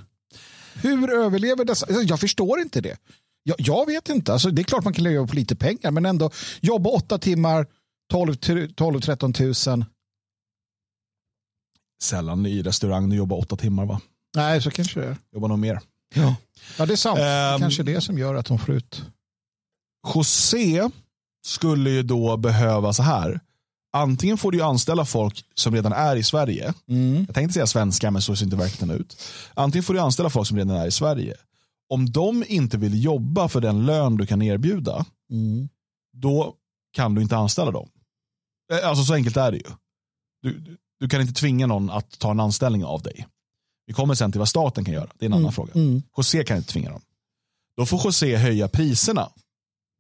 [0.74, 1.86] Hur överlever dessa?
[1.86, 2.98] Alltså, jag förstår inte det.
[3.44, 4.34] Jag, jag vet inte.
[4.34, 6.32] Alltså, det är klart man kan leva på lite pengar, men ändå
[6.62, 7.68] jobba åtta timmar,
[8.14, 9.86] 12-13 000.
[12.04, 14.02] Sällan i restaurang du jobbar åtta timmar va?
[14.36, 15.18] Nej, så kanske det är.
[15.34, 15.80] Jobbar nog mer.
[16.16, 16.36] Ja,
[16.78, 17.20] ja det är sant.
[17.20, 17.60] Ehm.
[17.60, 19.04] kanske det som gör att de får ut.
[20.16, 20.90] José
[21.46, 23.40] skulle ju då behöva så här.
[23.94, 26.74] Antingen får du anställa folk som redan är i Sverige.
[26.88, 27.24] Mm.
[27.28, 29.18] Jag tänkte säga svenska men så ser inte verkligheten ut.
[29.54, 31.36] Antingen får du anställa folk som redan är i Sverige.
[31.90, 35.70] Om de inte vill jobba för den lön du kan erbjuda, Mm.
[36.14, 36.54] då
[36.94, 37.90] kan du inte anställa dem.
[38.72, 39.64] Eh, Alltså så enkelt är det ju.
[40.42, 43.28] Du, du, du kan inte tvinga någon att ta en anställning av dig.
[43.88, 45.10] Vi kommer sen till vad staten kan göra.
[45.20, 45.72] Det är en annan fråga.
[45.76, 46.02] Mm.
[46.18, 47.02] José kan inte tvinga dem.
[47.78, 49.30] Då får José höja priserna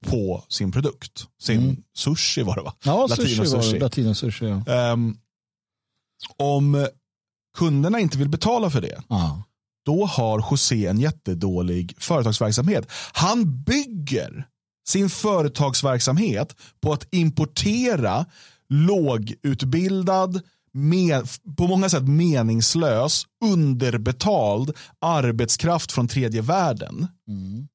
[0.03, 1.27] på sin produkt.
[1.41, 1.75] Sin Mm.
[1.95, 2.73] sushi var det va?
[2.83, 3.73] Ja, Latino sushi var sushi.
[3.73, 3.79] det.
[3.79, 4.73] Latino sushi, ja.
[4.73, 5.17] Ehm,
[6.37, 6.87] om
[7.57, 9.43] kunderna inte vill betala för det, ja.
[9.85, 12.91] då har José en jättedålig företagsverksamhet.
[13.13, 14.47] Han bygger
[14.87, 18.25] sin företagsverksamhet på att importera
[18.69, 20.41] lågutbildad,
[20.75, 27.07] med, på många sätt meningslös, underbetald arbetskraft från tredje världen.
[27.27, 27.67] Mm.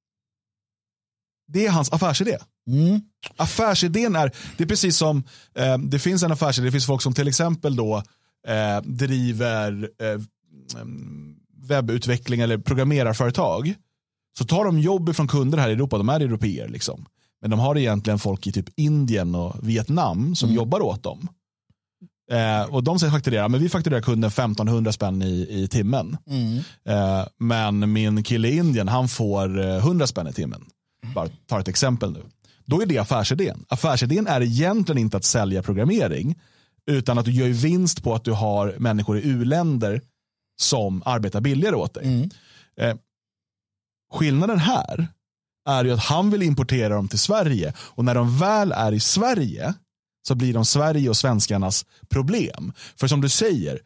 [1.49, 2.37] Det är hans affärsidé.
[2.69, 3.01] Mm.
[3.37, 5.23] Affärsidén är, det är precis som,
[5.55, 8.03] eh, det finns en affärsidé, det finns folk som till exempel då
[8.49, 11.35] eh, driver eh, mm,
[11.69, 13.75] webbutveckling eller programmerarföretag.
[14.39, 17.07] Så tar de jobb från kunder här i Europa, de är europeer liksom.
[17.41, 21.29] Men de har egentligen folk i typ Indien och Vietnam som jobbar åt dem.
[22.31, 26.17] Eh, och de säger fakturera, men vi fakturerar kunden 1500 spänn i, i timmen.
[26.31, 26.59] Mm.
[26.89, 30.65] Eh, men min kille i Indien, han får eh, 100 spänn i timmen.
[31.19, 32.23] Bara tar ett exempel nu.
[32.65, 33.65] Då är det affärsidén.
[33.69, 36.41] Affärsidén är egentligen inte att sälja programmering,
[36.91, 40.03] utan att du gör vinst på att du har människor i u-länder
[40.61, 42.05] som arbetar billigare åt dig.
[42.05, 42.31] Mm.
[42.81, 42.97] Eh,
[44.13, 45.09] skillnaden här
[45.69, 49.01] är ju att han vill importera dem till Sverige och när de väl är i
[49.01, 49.75] Sverige
[50.29, 52.73] så blir de Sverige och svenskarnas problem.
[52.97, 53.81] För som du säger,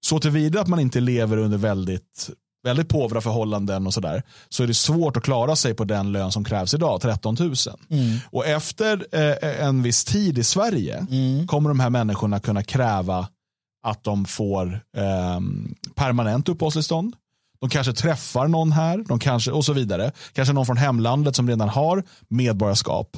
[0.00, 2.30] så tillvida att man inte lever under väldigt,
[2.64, 6.32] väldigt påvra förhållanden och sådär, så är det svårt att klara sig på den lön
[6.32, 7.54] som krävs idag, 13 000.
[8.30, 11.06] Och efter eh, en viss tid i Sverige
[11.46, 13.28] kommer de här människorna kunna kräva
[13.82, 15.40] att de får eh,
[15.94, 17.14] permanent uppehållstillstånd.
[17.60, 20.12] De kanske träffar någon här de kanske, och så vidare.
[20.32, 23.16] Kanske någon från hemlandet som redan har medborgarskap.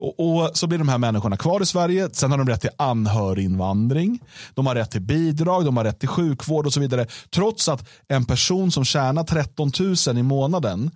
[0.00, 2.08] Och, och så blir de här människorna kvar i Sverige.
[2.12, 4.20] Sen har de rätt till anhöriginvandring.
[4.54, 7.06] De har rätt till bidrag, de har rätt till sjukvård och så vidare.
[7.30, 9.72] Trots att en person som tjänar 13
[10.06, 10.90] 000 i månaden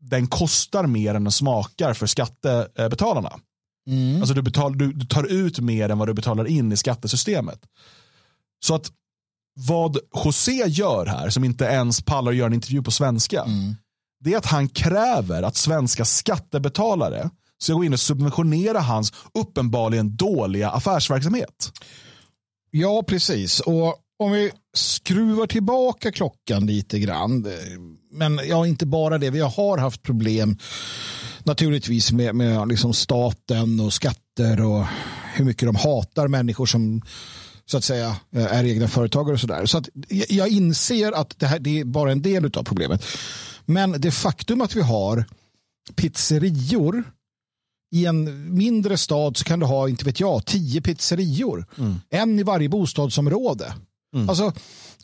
[0.00, 3.32] den kostar mer än den smakar för skattebetalarna.
[3.86, 4.20] Mm.
[4.20, 7.60] Alltså du, betal, du, du tar ut mer än vad du betalar in i skattesystemet.
[8.64, 8.90] Så att
[9.54, 13.74] vad José gör här, som inte ens pallar att göra en intervju på svenska, Mm.
[14.20, 17.30] det är att han kräver att svenska skattebetalare
[17.62, 21.72] ska gå in och subventionera hans uppenbarligen dåliga affärsverksamhet.
[22.70, 23.60] Ja, precis.
[23.60, 27.46] Och om vi skruvar tillbaka klockan lite grann.
[27.46, 27.52] Eh,
[28.12, 29.30] men ja, inte bara det.
[29.30, 30.58] Vi har haft problem
[31.44, 34.84] naturligtvis med, med liksom staten och skatter och
[35.34, 37.02] hur mycket de hatar människor som
[37.66, 39.66] så att säga eh, är egna företagare och sådär.
[39.66, 43.04] Så att jag- jag inser att det här det är bara en del av problemet.
[43.66, 45.24] Men det faktum att vi har
[45.94, 47.04] pizzerior
[47.94, 51.66] i en mindre stad så kan du ha, inte vet jag, tio pizzerior.
[52.10, 53.74] En i varje bostadsområde.
[54.28, 54.52] Alltså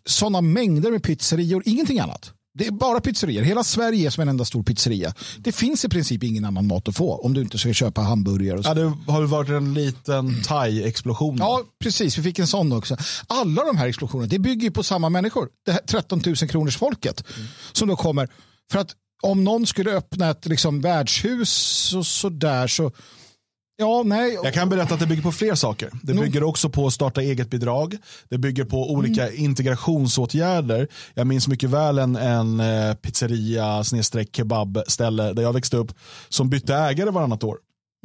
[0.04, 2.32] sådana mängder med pizzerior, ingenting annat.
[2.54, 3.42] Det är bara pizzerior.
[3.42, 5.14] Hela Sverige är som en enda stor pizzeria.
[5.38, 8.58] Det finns i princip ingen annan mat att få om du inte ska köpa hamburgare.
[8.58, 8.70] Och så.
[8.70, 11.36] Ja, det har varit en liten thai-explosion.
[11.38, 12.18] Ja, precis.
[12.18, 12.96] Vi fick en sån också.
[13.26, 15.48] Alla de här explosionerna, det bygger på samma människor.
[15.66, 17.24] Det här 13 000 kronors folket
[17.72, 18.28] som då kommer.
[18.72, 22.92] För att om någon skulle öppna ett liksom, värdshus och så där så,
[23.76, 24.38] ja, nej.
[24.44, 25.90] Jag kan berätta att det bygger på fler saker.
[26.02, 27.96] Det bygger också på starta eget bidrag.
[28.28, 29.44] Det bygger på olika Mm.
[29.44, 30.88] integrationsåtgärder.
[31.14, 35.92] Jag minns mycket väl en, en eh, pizzeria snedstreck kebabställe där jag växte upp
[36.28, 37.56] som bytte ägare varannat år.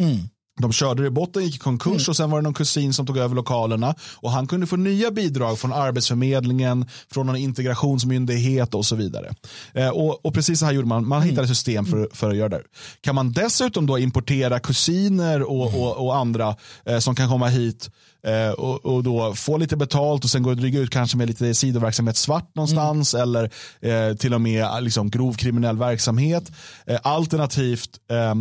[0.02, 0.18] Mm.
[0.62, 3.06] De körde det i botten, gick i konkurs och sen var det någon kusin som
[3.06, 8.86] tog över lokalerna och han kunde få nya bidrag från Arbetsförmedlingen, från någon integrationsmyndighet och
[8.86, 9.34] så vidare.
[9.74, 12.50] Eh, och, och precis så här gjorde man, man hittade system för, för att göra
[12.50, 12.62] det.
[13.02, 17.90] Kan man dessutom då importera kusiner och, och, och andra eh, som kan komma hit
[18.26, 21.28] eh, och, och då få lite betalt och sen gå och dryga ut kanske med
[21.28, 26.52] lite sidoverksamhet svart någonstans eller eh, till och med liksom, grov kriminell verksamhet.
[26.86, 28.36] Eh, alternativt eh,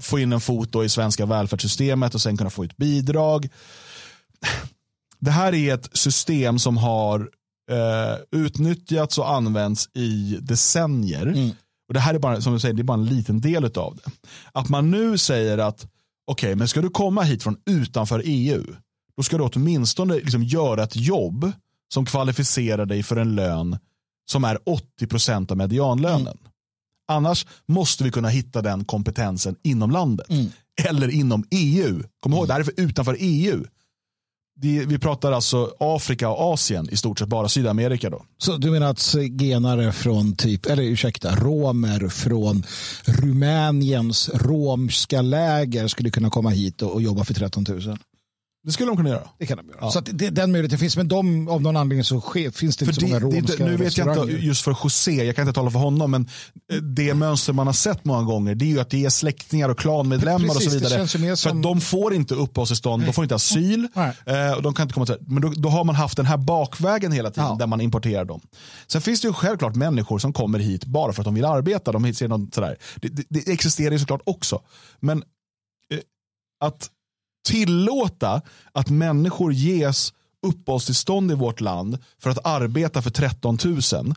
[0.00, 3.48] få in en fot i svenska välfärdssystemet och sen kunna få ut bidrag.
[5.22, 7.20] Det här är ett system som har
[7.70, 11.52] eh, utnyttjats och använts i decennier.
[11.88, 13.96] Och Det här är bara, som du säger, det är bara en liten del av
[13.96, 14.10] det.
[14.52, 15.86] Att man nu säger att
[16.26, 18.64] okej, okay, men ska du komma hit från utanför EU,
[19.16, 21.52] då ska du åtminstone liksom göra ett jobb
[21.92, 23.78] som kvalificerar dig för en lön
[24.30, 24.58] som är
[25.00, 26.20] 80% av medianlönen.
[26.20, 26.38] Mm.
[27.08, 30.30] Annars måste vi kunna hitta den kompetensen inom landet.
[30.30, 30.46] Mm.
[30.84, 32.02] Eller inom EU.
[32.20, 32.46] Kom ihåg, mm.
[32.46, 33.64] det här är för utanför EU
[34.62, 38.22] vi pratar alltså Afrika och Asien i stort sett, bara Sydamerika då.
[38.38, 42.66] Så du menar att zigenare från typ, eller ursäkta, romer från
[43.04, 47.98] Rumäniens romska läger skulle kunna komma hit och, och jobba för 13 000?
[48.62, 49.28] Det skulle de kunna göra.
[49.38, 49.78] Det kan de göra.
[49.80, 49.90] Ja.
[49.90, 52.94] Så det, den möjligheten finns, men de, av någon anledning så ske, finns det inte
[52.94, 55.70] för så många romska Nu vet jag inte just för José, jag kan inte tala
[55.70, 56.28] för honom, men
[56.72, 59.68] eh, det mönster man har sett många gånger det är ju att det är släktingar
[59.68, 61.36] och klanmedlemmar Precis, och så vidare.
[61.36, 61.36] Som...
[61.36, 65.06] För de får inte uppehållstillstånd, de får inte asyl, eh, och de kan inte komma
[65.06, 67.56] till, men då, då, har man haft den här bakvägen hela tiden ja.
[67.58, 68.40] där man importerar dem.
[68.86, 71.92] Sen finns det ju självklart människor som kommer hit bara för att de vill arbeta.
[71.92, 72.76] De ser något sådär.
[72.96, 74.62] Det, det, det existerar ju såklart också.
[75.00, 75.18] Men
[75.92, 75.98] eh,
[76.60, 76.90] att
[77.50, 80.12] tillåta att människor ges
[80.46, 84.14] uppehållstillstånd i vårt land för att arbeta för 13 000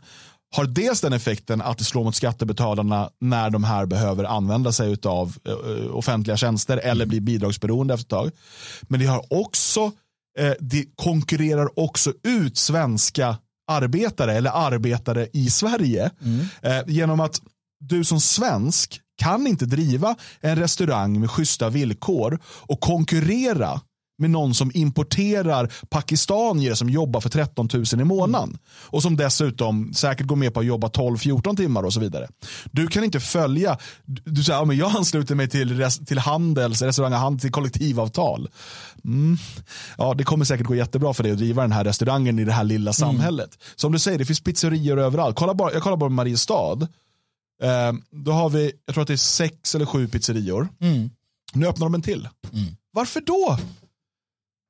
[0.56, 4.96] har dels den effekten att det slår mot skattebetalarna när de här behöver använda sig
[5.04, 8.30] av uh, offentliga tjänster eller blir bidragsberoende efter ett tag.
[8.82, 9.84] Men det har också
[10.40, 13.36] uh, det konkurrerar också ut svenska
[13.70, 16.40] arbetare eller arbetare i Sverige mm.
[16.40, 17.40] uh, genom att
[17.80, 23.80] du som svensk kan inte driva en restaurang med schyssta villkor och konkurrera
[24.18, 28.58] med någon som importerar pakistanier som jobbar för 13 000 i månaden.
[28.66, 32.28] Och som dessutom säkert går med på att jobba 12-14 timmar och så vidare.
[32.72, 37.38] Du kan inte följa, du säger ja, men jag ansluter mig till, till handels, restaurang
[37.38, 38.48] till kollektivavtal.
[39.04, 39.38] Mm.
[39.98, 42.52] Ja, det kommer säkert gå jättebra för dig att driva den här restaurangen i det
[42.52, 42.92] här lilla mm.
[42.92, 43.50] samhället.
[43.54, 43.72] Mm.
[43.76, 45.36] Som du säger, det finns pizzerior överallt.
[45.36, 46.88] Kolla bara, jag kollar bara på Mariestad.
[47.62, 50.68] Eh, då har vi, jag tror att det är sex eller sju pizzerior.
[50.80, 51.10] Mm.
[51.52, 52.28] Nu öppnar de en till.
[52.52, 52.76] Mm.
[52.92, 53.58] Varför då?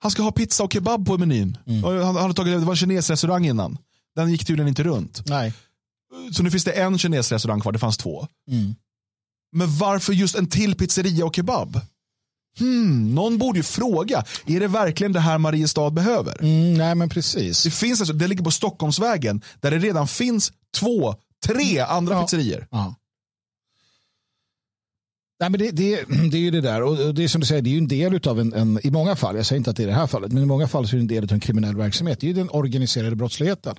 [0.02, 1.58] Han ska ha pizza och kebab på menyn.
[1.66, 1.84] Mm.
[1.84, 3.78] Han, han tagit, det var en kinesrestaurang innan.
[4.16, 5.22] Den gick tydligen inte runt.
[5.26, 5.52] Nej.
[6.32, 8.26] Så nu finns det en kinesrestaurang kvar, det fanns två.
[8.50, 8.74] Mm.
[9.52, 11.80] Men varför just en till pizzeria och kebab?
[12.58, 16.42] Hmm, någon borde ju fråga, är det verkligen det här Mariestad behöver?
[16.42, 17.62] Mm, nej men precis.
[17.62, 21.14] Det, finns alltså, det ligger på Stockholmsvägen där det redan finns två
[21.44, 22.22] Tre andra ja.
[22.22, 22.66] pizzerior.
[22.70, 22.94] Ja.
[25.40, 26.82] Nej, men det, det, det är ju det där.
[26.82, 28.90] Och det är som du säger, det är ju en del av en, en, i
[28.90, 30.88] många fall, jag säger inte att det är det här fallet, men i många fall
[30.88, 32.20] så är det en del av en kriminell verksamhet.
[32.20, 33.76] Det är ju den organiserade brottsligheten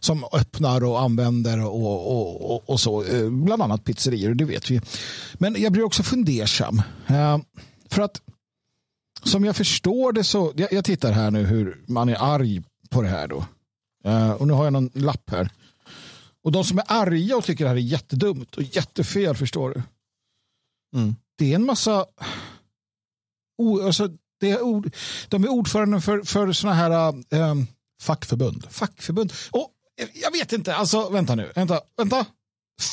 [0.00, 4.70] som öppnar och använder och, och, och, och så, eh, bland annat pizzerior, det vet
[4.70, 4.80] vi.
[5.34, 6.82] Men jag blir också fundersam.
[7.06, 7.38] Eh,
[7.90, 8.20] för att
[9.24, 13.02] som jag förstår det så, jag, jag tittar här nu hur man är arg på
[13.02, 13.44] det här då.
[14.04, 15.50] Eh, och nu har jag någon lapp här.
[16.44, 19.82] Och de som är arga och tycker det här är jättedumt och jättefel, förstår du?
[20.98, 21.16] Mm.
[21.38, 22.06] Det är en massa...
[23.58, 24.08] O, alltså,
[24.40, 24.94] det är ord,
[25.28, 27.14] de är ordförande för, för såna här...
[27.30, 27.66] Um,
[28.02, 28.66] fackförbund.
[28.70, 29.32] Fackförbund.
[29.50, 29.70] Och,
[30.14, 31.52] jag vet inte, alltså vänta nu.
[31.54, 32.26] Vänta, vänta.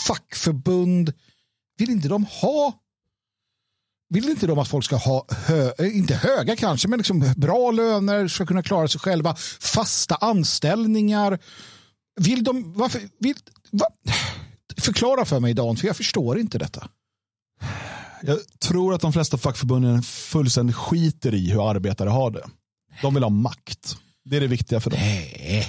[0.07, 1.13] Fackförbund.
[1.77, 2.73] Vill inte de ha
[4.09, 8.27] vill inte de att folk ska ha, hö, inte höga kanske, men liksom bra löner,
[8.27, 11.39] ska kunna klara sig själva, fasta anställningar,
[12.15, 13.35] vill de, varför, vill,
[13.71, 13.85] va?
[14.77, 16.89] Förklara för mig Dan, för jag förstår inte detta.
[18.21, 22.43] Jag tror att de flesta fackförbunden fullständigt skiter i hur arbetare har det.
[23.01, 23.97] De vill ha makt.
[24.25, 24.99] Det är det viktiga för dem.
[24.99, 25.67] Nej.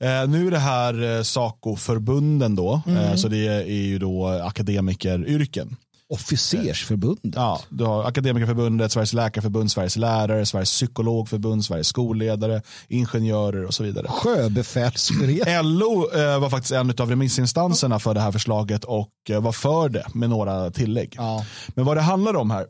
[0.00, 2.98] Eh, nu är det här eh, SACO-förbunden då, mm.
[2.98, 5.76] eh, så det är ju då akademikeryrken.
[6.12, 7.34] Officersförbundet.
[7.34, 13.82] Ja, du har Akademikerförbundet, Sveriges läkarförbund, Sveriges lärare, Sveriges psykologförbund, Sveriges skolledare, ingenjörer och så
[13.82, 14.06] vidare.
[14.08, 15.78] Sjöbefälsföreningen.
[15.78, 19.88] LO eh, var faktiskt en av remissinstanserna för det här förslaget och eh, var för
[19.88, 21.14] det med några tillägg.
[21.16, 21.44] Ja.
[21.68, 22.66] Men vad det handlar om här,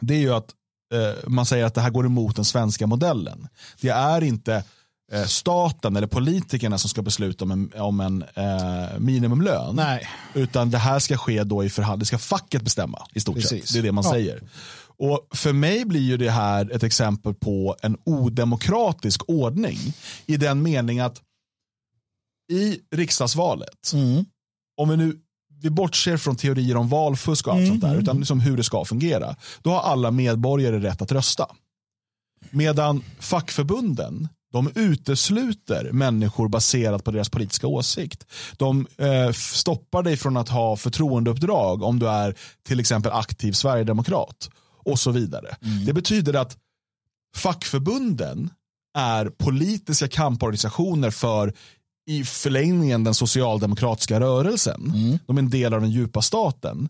[0.00, 0.50] det är ju att
[0.94, 3.48] eh, man säger att det här går emot den svenska modellen.
[3.80, 4.64] Det är inte
[5.12, 9.76] Eh, staten eller politikerna som ska besluta om en, om en eh, minimumlön.
[9.76, 10.08] Nej.
[10.34, 11.98] Utan det här ska ske då i förhandling.
[11.98, 13.64] Det ska facket bestämma i stort Precis.
[13.64, 13.72] sett.
[13.72, 14.10] Det är det man ja.
[14.10, 14.42] säger.
[14.98, 19.78] Och För mig blir ju det här ett exempel på en odemokratisk ordning.
[20.26, 21.20] I den mening att
[22.52, 24.24] i riksdagsvalet, mm.
[24.76, 25.20] om vi nu
[25.62, 27.70] vi bortser från teorier om valfusk och allt mm.
[27.70, 29.36] sånt där, utan liksom hur det ska fungera.
[29.62, 31.46] Då har alla medborgare rätt att rösta.
[32.50, 38.26] Medan fackförbunden de utesluter människor baserat på deras politiska åsikt.
[38.56, 44.50] De eh, stoppar dig från att ha förtroendeuppdrag om du är till exempel aktiv sverigedemokrat
[44.84, 45.56] och så vidare.
[45.62, 45.84] Mm.
[45.84, 46.56] Det betyder att
[47.36, 48.50] fackförbunden
[48.98, 51.54] är politiska kamporganisationer för
[52.06, 54.92] i förlängningen den socialdemokratiska rörelsen.
[54.94, 55.18] Mm.
[55.26, 56.88] De är en del av den djupa staten.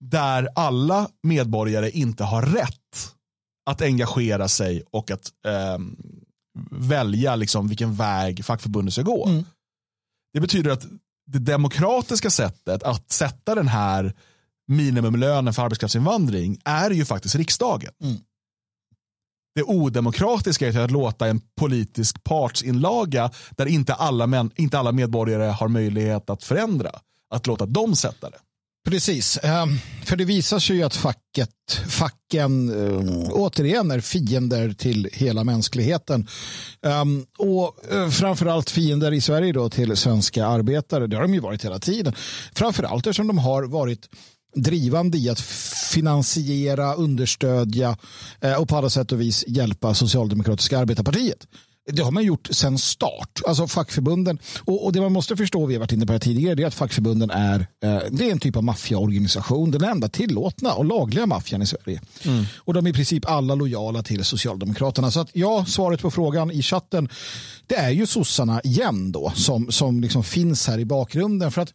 [0.00, 3.14] Där alla medborgare inte har rätt
[3.66, 5.78] att engagera sig och att eh,
[6.70, 9.26] välja liksom vilken väg fackförbundet ska gå.
[9.26, 9.44] Mm.
[10.32, 10.86] Det betyder att
[11.26, 14.14] det demokratiska sättet att sätta den här
[14.66, 17.92] minimumlönen för arbetskraftsinvandring är ju faktiskt riksdagen.
[18.02, 18.16] Mm.
[19.54, 25.44] Det odemokratiska är att låta en politisk partsinlaga där inte alla, män, inte alla medborgare
[25.44, 26.90] har möjlighet att förändra,
[27.30, 28.38] att låta dem sätta det.
[28.84, 31.50] Precis, ehm, för det visar sig ju att facket,
[31.88, 36.28] facken ehm, återigen är fiender till hela mänskligheten.
[36.86, 41.06] Ehm, och eh, framförallt fiender i Sverige då till svenska arbetare.
[41.06, 42.14] Det har de ju varit hela tiden.
[42.54, 44.08] Framförallt eftersom de har varit
[44.54, 45.40] drivande i att
[45.92, 47.96] finansiera, understödja
[48.40, 51.46] eh, och på alla sätt och vis hjälpa Socialdemokratiska arbetarpartiet.
[51.92, 53.40] Det har man gjort sedan start.
[53.46, 54.38] Alltså fackförbunden.
[54.64, 56.66] Och, och det man måste förstå, vi har varit inne på det tidigare, det är
[56.66, 59.70] att fackförbunden är, eh, det är en typ av maffiaorganisation.
[59.70, 62.00] Den enda tillåtna och lagliga maffian i Sverige.
[62.56, 65.10] Och de är i princip alla lojala till Socialdemokraterna.
[65.10, 67.08] Så att ja, svaret på frågan i chatten,
[67.66, 71.52] det är ju sossarna igen då som, som liksom finns här i bakgrunden.
[71.52, 71.72] För att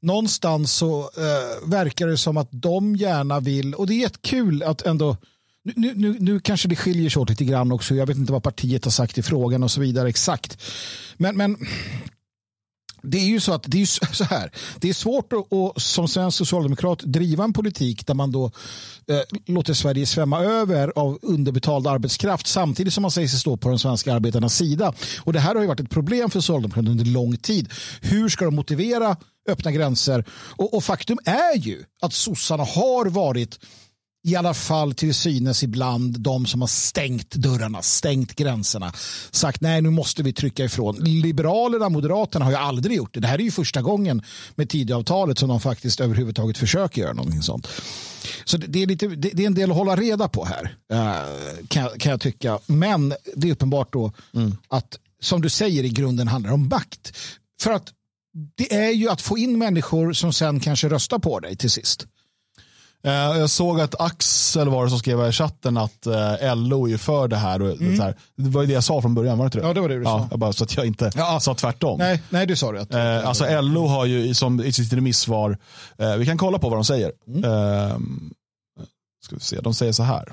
[0.00, 4.82] någonstans så eh, verkar det som att de gärna vill, och det är jättekul att
[4.82, 5.16] ändå
[5.64, 7.94] nu, nu, nu kanske det skiljer sig åt lite grann också.
[7.94, 10.62] Jag vet inte vad partiet har sagt i frågan och så vidare exakt.
[11.16, 11.56] Men, men
[13.02, 14.50] det är ju så att det är så- här.
[14.80, 18.44] Det är svårt att, att som svensk socialdemokrat driva en politik där man då
[19.08, 23.68] eh, låter Sverige svämma över av underbetald arbetskraft samtidigt som man säger sig stå på
[23.68, 24.94] de svenska arbetarnas sida.
[25.20, 27.72] Och det här har ju varit ett problem för Socialdemokraterna under lång tid.
[28.00, 29.16] Hur ska de motivera
[29.48, 30.24] öppna gränser?
[30.30, 33.58] Och, och faktum är ju att sossarna har varit
[34.26, 38.92] i alla fall till synes ibland de som har stängt dörrarna, stängt gränserna,
[39.30, 40.96] sagt nej nu måste vi trycka ifrån.
[40.96, 43.20] Liberalerna, Moderaterna har ju aldrig gjort det.
[43.20, 44.22] Det här är ju första gången
[44.54, 47.68] med Tidöavtalet som de faktiskt överhuvudtaget försöker göra någonting sånt.
[48.44, 51.82] Så det, är, lite, det, är en del att hålla reda på här, eh, kan,
[51.82, 52.58] jag- kan jag tycka.
[52.66, 54.12] Men det är uppenbart då
[54.68, 57.16] att, som du säger, i grunden handlar det om makt.
[57.60, 57.92] För att
[58.56, 62.06] det är ju att få in människor som sen kanske röstar på dig till sist.
[63.04, 66.96] Eh, Jag såg att Axel var det som skrev i chatten att eh, LO är
[66.96, 67.62] för det här.
[67.62, 68.14] Och så här.
[68.36, 69.66] Det var ju det jag sa från början, var det inte det?
[69.66, 70.28] Ja, det var det du sa.
[70.30, 71.40] jag bara, så att jag inte Ja.
[71.40, 71.98] sa tvärtom.
[71.98, 72.94] Nej, nej du sa det.
[73.20, 75.58] Eh, alltså LO har ju som, i sitt remissvar,
[75.98, 77.12] eh, vi kan kolla på vad de säger.
[77.44, 77.96] Eh,
[79.26, 80.32] ska vi se, de säger så här.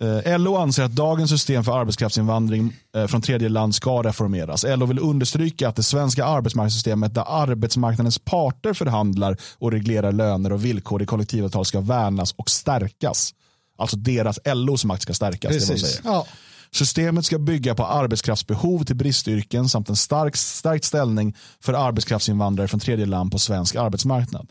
[0.00, 4.64] Eh, LO anser att dagens system för arbetskraftsinvandring eh, från tredje land ska reformeras.
[4.68, 10.64] LO vill understryka att det svenska arbetsmarknadssystemet där arbetsmarknadens parter förhandlar och reglerar löner och
[10.64, 13.34] villkor i kollektivavtal ska värnas och stärkas.
[13.78, 15.52] Alltså deras LOs makt ska stärkas.
[15.52, 16.00] Precis.
[16.04, 16.26] Ja.
[16.70, 22.80] Systemet ska bygga på arbetskraftsbehov till bristyrken samt en stark, stärkt ställning för arbetskraftsinvandrare från
[22.80, 24.48] tredje land på svensk arbetsmarknad.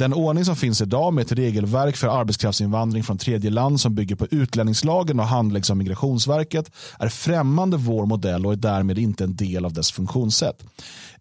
[0.00, 4.16] Den ordning som finns idag med ett regelverk för arbetskraftsinvandring från tredje land som bygger
[4.16, 9.36] på utlänningslagen och handläggs av Migrationsverket är främmande vår modell och är därmed inte en
[9.36, 10.64] del av dess funktionssätt.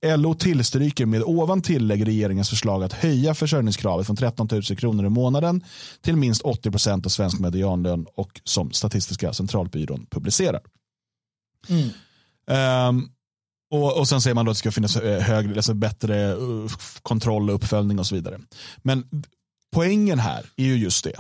[0.02, 5.10] LO tillstryker med ovan tillägg regeringens förslag att höja försörjningskravet från 13 000 kronor i
[5.10, 5.64] månaden
[6.02, 10.62] till minst 80 procent av svensk medianlön och som Statistiska centralbyrån publicerar.
[12.48, 13.10] Ehm,
[13.72, 16.68] och, och sen säger man då att det ska finnas eh, högre, alltså bättre uh,
[17.02, 18.40] kontroll och uppföljning och så vidare.
[18.78, 19.06] Men
[19.74, 21.16] poängen här är ju just det.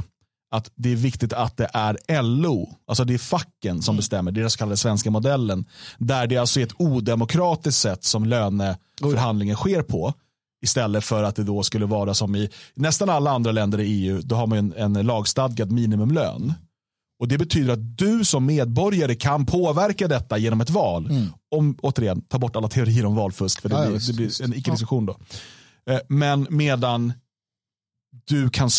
[0.52, 4.40] Att det är viktigt att det är LO, alltså det är facken som bestämmer, det
[4.40, 5.66] är den så kallade svenska modellen.
[5.98, 10.14] Där det alltså är ett odemokratiskt sätt som löneförhandlingen sker på.
[10.62, 14.22] Istället för att det då skulle vara som i nästan alla andra länder i EU,
[14.24, 16.54] då har man en, en lagstadgad minimumlön.
[17.20, 21.10] Och Det betyder att du som medborgare kan påverka detta genom ett val.
[21.56, 24.44] Om, återigen, ta bort alla teorier om valfusk, för det Ja, blir, visst, det blir
[24.44, 25.18] en icke-diskussion då.
[25.90, 27.14] Eh, Men medan
[28.28, 28.70] du kan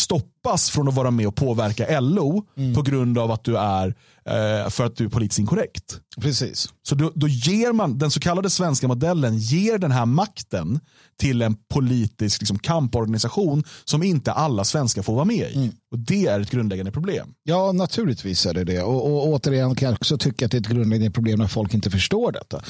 [0.41, 2.43] stoppas från att vara med och påverka LO
[2.75, 5.99] på grund av att du är eh, för att du är politiskt inkorrekt.
[6.21, 6.69] Precis.
[6.83, 10.79] Så då, då ger man, den så kallade svenska modellen ger den här makten
[11.19, 15.71] till en politisk liksom, kamporganisation som inte alla svenskar får vara med i.
[15.91, 17.33] Och Det är ett grundläggande problem.
[17.43, 18.81] Ja, naturligtvis är det det.
[18.81, 21.73] Och, och återigen kan jag också tycka att det är ett grundläggande problem när folk
[21.73, 22.61] inte förstår detta.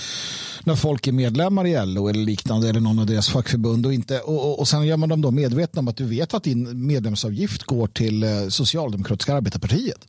[0.63, 4.19] När folk är medlemmar i LO eller liknande eller någon av deras fackförbund och, inte,
[4.19, 6.88] och, och, och sen gör man dem då medvetna om att du vet att din
[6.88, 10.07] medlemsavgift går till eh, Socialdemokratiska arbetarpartiet.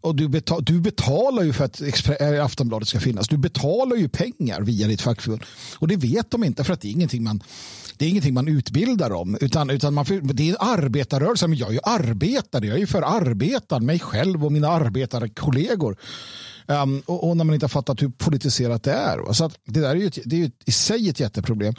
[0.00, 3.28] Och du, betal, du betalar ju för att Expre- eh, Aftonbladet ska finnas.
[3.28, 5.42] Du betalar ju pengar via ditt fackförbund.
[5.78, 7.42] Och det vet de inte för att det är ingenting man,
[7.96, 9.38] det är ingenting man utbildar om.
[9.40, 11.48] Utan, utan man, det är arbetarrörelse.
[11.48, 12.66] Men jag är ju arbetare.
[12.66, 15.96] Jag är ju för arbetaren, mig själv och mina arbetarkollegor.
[16.66, 19.32] Um, och, och, när man inte har fattat hur politiserat det är.
[19.32, 21.74] Så det där är ju, ett, det är ju i sig ett jätteproblem.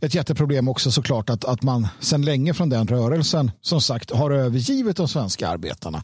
[0.00, 4.30] Ett jätteproblem också såklart att, att man sedan länge från den rörelsen som sagt har
[4.30, 6.02] övergivit de svenska arbetarna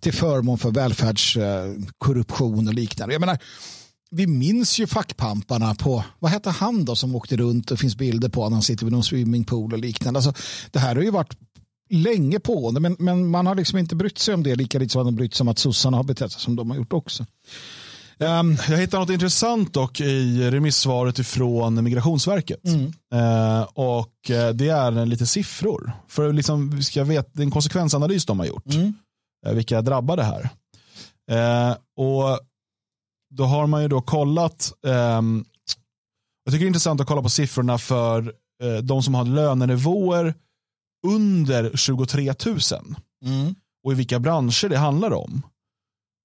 [0.00, 3.14] till förmån för välfärdskorruption eh, och liknande.
[3.14, 3.38] Jag menar,
[4.10, 8.28] vi minns ju fackpamparna på, vad hette han då som åkte runt och finns bilder
[8.28, 10.18] på när han sitter vid någon swimmingpool och liknande.
[10.18, 10.34] Alltså,
[10.70, 11.36] det här har ju varit
[11.92, 14.98] länge pågående men, men man har liksom inte brytt sig om det lika lite som
[14.98, 17.26] man har brytt sig om att sossarna har betett sig som de har gjort också.
[18.18, 22.64] Um, jag hittar något intressant dock i remissvaret ifrån Migrationsverket.
[22.64, 22.92] Mm.
[23.14, 25.92] Uh, och uh, det är lite siffror.
[26.08, 28.66] För liksom, vi ska veta, det är en konsekvensanalys de har gjort.
[28.66, 28.94] Mm.
[29.46, 30.48] Uh, vilka drabbar det här.
[31.96, 32.40] och
[33.34, 35.44] då har man ju då kollat, um,
[36.44, 38.34] jag tycker det är intressant att kolla på siffrorna för
[38.82, 40.34] de som har lönenivåer
[41.06, 42.58] under 23 000.
[43.24, 43.54] Mm.
[43.84, 45.42] Och i vilka branscher det handlar om.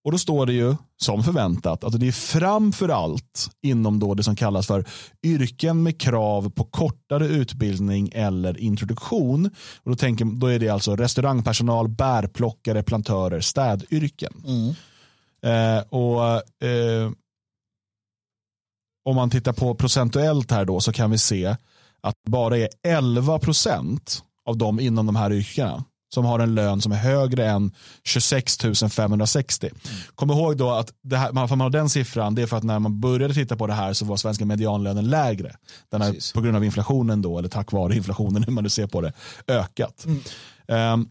[0.07, 4.23] Och då står det ju som förväntat att det är framför allt inom då det
[4.23, 4.85] som kallas för
[5.23, 9.45] yrken med krav på kortare utbildning eller introduktion.
[9.83, 14.33] Och då, tänker, då är det alltså restaurangpersonal, bärplockare, plantörer, städyrken.
[14.45, 14.75] Mm.
[15.43, 16.23] Eh, och
[16.67, 17.11] eh,
[19.05, 21.55] Om man tittar på procentuellt här då så kan vi se
[22.01, 25.83] att bara är 11 procent av dem inom de här yrkena
[26.13, 27.71] som har en lön som är högre än
[28.03, 28.57] 26
[28.89, 29.67] 560.
[29.67, 29.97] Mm.
[30.15, 32.79] Kom ihåg då att det här, man har den siffran, det är för att när
[32.79, 35.55] man började titta på det här så var svenska medianlönen lägre.
[35.91, 38.87] Den har på grund av inflationen då, eller tack vare inflationen, hur man nu ser
[38.87, 39.13] på det,
[39.47, 40.05] ökat.
[40.05, 40.93] Mm.
[40.93, 41.09] Um,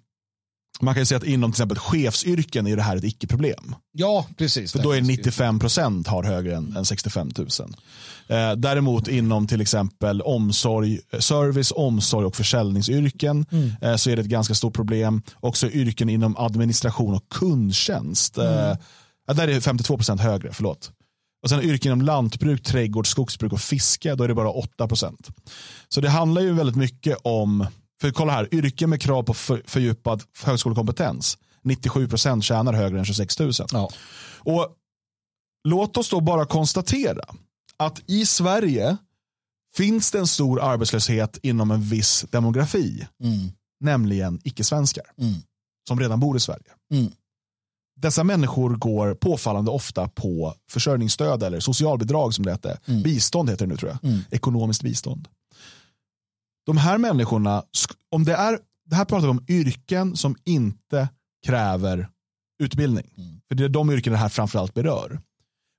[0.81, 3.75] man kan ju säga att inom till exempel chefsyrken är det här ett icke-problem.
[3.93, 4.73] Ja, precis.
[4.73, 7.49] För då är 95 procent har högre än, än 65 000.
[8.29, 13.73] Eh, däremot inom till exempel omsorg, service, omsorg och försäljningsyrken mm.
[13.83, 15.23] eh, så är det ett ganska stort problem.
[15.41, 18.39] Också yrken inom administration och kundtjänst.
[18.39, 18.77] Eh, mm.
[19.27, 20.91] där är 52 procent högre, förlåt.
[21.43, 25.29] Och sen yrken inom lantbruk, trädgård, skogsbruk och fiske, då är det bara 8 procent.
[25.89, 27.67] Så det handlar ju väldigt mycket om
[28.01, 31.39] för kolla här, yrken med krav på för, fördjupad högskolekompetens.
[31.63, 33.53] 97 procent tjänar högre än 26 000.
[33.73, 33.91] Ja.
[34.39, 34.69] Och
[35.69, 37.25] låt oss då bara konstatera
[37.79, 38.97] att i Sverige
[39.77, 43.09] finns det en stor arbetslöshet inom en viss demografi.
[43.23, 43.53] Mm.
[43.81, 45.05] Nämligen icke-svenskar.
[45.19, 45.35] Mm.
[45.89, 46.71] Som redan bor i Sverige.
[46.93, 47.13] Mm.
[47.97, 52.79] Dessa människor går påfallande ofta på försörjningsstöd eller socialbidrag som det heter.
[52.87, 53.03] Mm.
[53.03, 54.11] Bistånd heter det nu tror jag.
[54.11, 54.23] Mm.
[54.31, 55.29] Ekonomiskt bistånd
[56.67, 57.63] de här människorna,
[58.11, 61.09] om det är, det här pratar vi om yrken som inte
[61.47, 62.09] kräver
[62.63, 63.11] utbildning.
[63.17, 63.41] Mm.
[63.49, 65.21] För det är de yrken det här framförallt berör.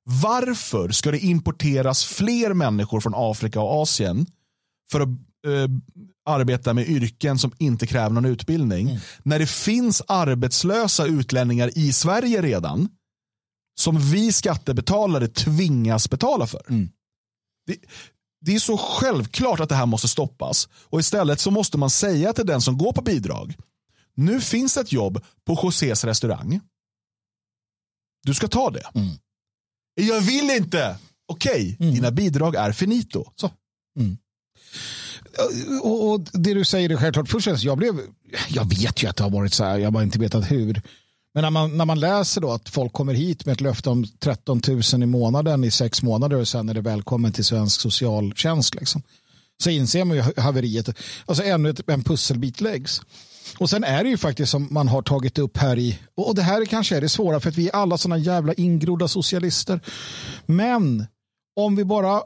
[0.10, 4.26] Varför ska det importeras fler människor från Afrika och Asien
[4.92, 5.70] för att eh,
[6.26, 9.02] arbeta med yrken som inte kräver någon utbildning mm.
[9.24, 12.90] när det finns arbetslösa utlänningar i Sverige redan
[13.80, 16.66] som vi skattebetalare tvingas betala för.
[16.70, 16.90] Mm.
[17.66, 17.78] Det,
[18.42, 20.70] det är så självklart att det här måste stoppas.
[20.74, 23.56] Och istället så måste man säga till den som går på bidrag.
[24.16, 26.60] Nu finns ett jobb på Josés restaurang.
[28.24, 28.90] Du ska ta det.
[28.96, 29.18] Mm.
[30.02, 30.98] Jag vill inte.
[31.26, 31.96] Okej, okay, mm.
[31.96, 33.32] dina bidrag är finito.
[33.36, 33.52] Så.
[34.00, 34.18] Mm.
[35.82, 37.30] Och, och, det du säger är självklart.
[37.30, 38.00] Först jag blev,
[38.50, 40.82] jag vet ju att det har varit så här, jag har bara inte vetat hur.
[41.34, 44.06] Men när man, när man läser då att folk kommer hit med ett löfte om
[44.20, 48.76] 13 000 i månaden i sex månader och sen är det välkommen till svensk socialtjänst.
[48.76, 49.02] Liksom,
[49.64, 50.90] så inser man ju haveriet.
[51.26, 53.02] Alltså ännu ett, en pusselbit läggs.
[53.58, 56.42] Och sen är det ju faktiskt som man har tagit upp här i, och det
[56.42, 59.80] här är kanske är det svåra för att vi är alla sådana jävla ingrodda socialister.
[60.46, 61.06] Men
[61.56, 62.22] om vi bara,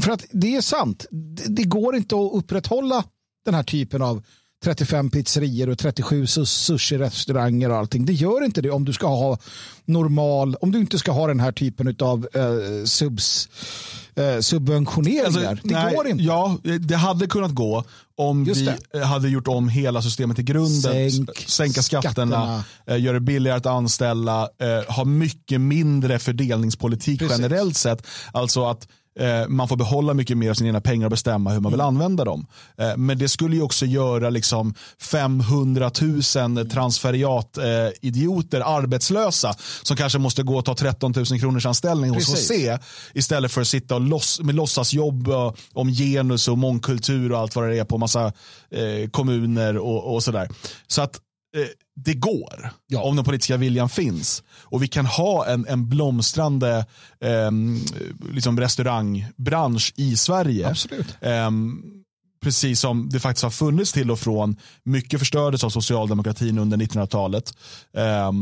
[0.00, 1.06] för att det är sant,
[1.48, 3.04] det, går inte att upprätthålla
[3.44, 4.22] den här typen av
[4.64, 8.06] 35 pizzerior och 37 sushi-restauranger och allting.
[8.06, 9.38] Det gör inte det om du ska ha
[9.84, 13.48] normal, om du inte ska ha den här typen av eh, subs,
[14.16, 15.24] eh, subventioneringar.
[15.24, 16.24] Alltså, det nej, går inte.
[16.24, 17.84] Ja, det hade kunnat gå
[18.16, 18.70] om vi
[19.04, 21.10] hade gjort om hela systemet i grunden.
[21.10, 22.64] Sänk, sänka skatterna, skatterna.
[22.86, 27.36] Eh, göra det billigare att anställa, eh, ha mycket mindre fördelningspolitik Precis.
[27.36, 28.06] generellt sett.
[28.32, 29.05] Alltså att Eh,
[29.48, 32.24] man får behålla mycket mer av sina egna pengar och bestämma hur man vill använda
[32.24, 32.46] dem.
[32.78, 36.22] Eh, men det skulle ju också göra liksom 500 000
[36.70, 42.50] transferiat-idioter eh, arbetslösa som kanske måste gå och ta 13 000 kronors anställning hos HC
[43.14, 45.28] istället för att sitta och loss, med låtsasjobb
[45.72, 48.32] om genus och mångkultur och allt vad det är på massa
[49.10, 50.48] kommuner och, och sådär.
[50.86, 51.20] Så att eh,
[51.94, 52.70] det går.
[52.86, 53.02] Ja.
[53.02, 54.42] Om den politiska viljan finns.
[54.62, 56.86] Och vi kan ha en, en blomstrande
[57.20, 57.50] eh,
[58.32, 60.68] liksom restaurangbransch i Sverige.
[60.68, 61.16] Absolut.
[61.20, 61.50] Eh,
[62.46, 64.56] precis som det faktiskt har funnits till och från.
[64.82, 67.52] Mycket förstördes av socialdemokratin under 1900-talet.
[67.96, 68.32] Eh,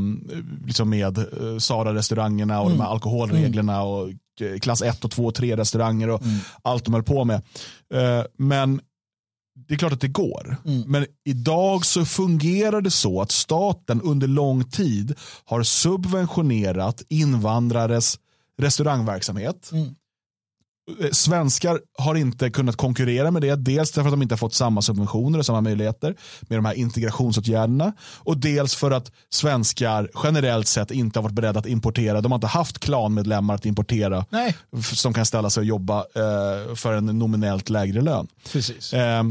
[0.66, 4.08] liksom med eh, Sara-restaurangerna och de här alkoholreglerna och
[4.40, 6.22] eh, klass 1 och 2 och 3 restauranger och
[6.62, 7.42] allt de höll på med.
[7.94, 8.80] Eh, men
[9.57, 10.57] det är klart att det går.
[10.86, 18.18] Men idag så fungerar det så att staten under lång tid har subventionerat invandrares
[18.59, 19.70] restaurangverksamhet.
[21.00, 23.55] Eh, Svenskar har inte kunnat konkurrera med det.
[23.55, 26.74] Dels därför att de inte har fått samma subventioner och samma möjligheter med de här
[26.74, 27.92] integrationsåtgärderna.
[28.18, 32.20] Och dels för att svenskar generellt sett inte har varit beredda att importera.
[32.20, 34.57] De har inte haft klanmedlemmar att importera Nej.
[34.82, 38.28] som kan ställa sig och jobba eh, för en nominellt lägre lön.
[38.52, 38.92] Precis.
[38.92, 39.22] Eh,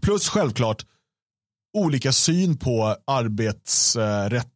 [0.00, 0.86] plus självklart
[1.78, 4.48] olika syn på arbetsrätt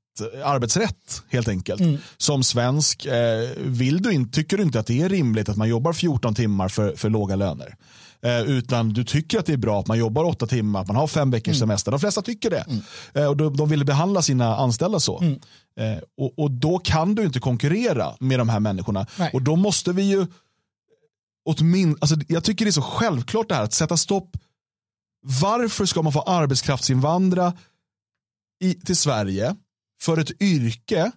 [0.45, 1.83] arbetsrätt helt enkelt.
[2.17, 5.69] Som svensk, eh, vill du inte, tycker du inte att det är rimligt att man
[5.69, 7.77] jobbar 14 timmar för, för låga löner?
[8.23, 10.97] Eh, utan du tycker att det är bra att man jobbar 8 timmar, att man
[10.97, 11.91] har fem veckors semester.
[11.91, 12.67] De flesta tycker det.
[13.15, 15.23] Eh, och de, de vill behandla sina anställda så.
[15.81, 19.07] Eh, och, och då kan du inte konkurrera med de här människorna.
[19.19, 19.31] Nej.
[19.33, 20.27] Och då måste vi ju
[21.49, 24.37] åtmin, alltså, jag tycker det är så självklart det här att sätta stopp.
[25.23, 27.53] Varför ska man få arbetskraftsinvandra
[28.61, 29.57] i, till Sverige
[30.03, 31.13] för ett yrke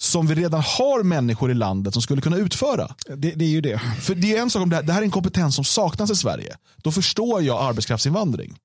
[0.00, 2.94] som vi redan har människor i landet som skulle kunna utföra?
[3.06, 3.78] Det, det är ju det.
[3.78, 6.10] För det är en sak om det här, det här är en kompetens som saknas
[6.10, 6.56] i Sverige.
[6.76, 8.58] Då förstår jag arbetskraftsinvandring.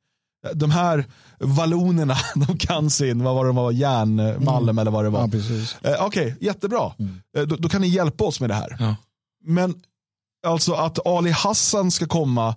[0.53, 1.05] De här
[1.39, 2.17] vallonerna,
[2.47, 5.29] de kan sin, vad var det, var järnmalm eller vad det var.
[5.81, 5.89] Ja.
[5.89, 6.93] Eh, Okej, jättebra.
[7.37, 8.75] Eh, då, då kan ni hjälpa oss med det här.
[8.79, 8.95] Ja.
[9.45, 9.81] Men
[10.45, 12.55] alltså att Ali Hassan ska komma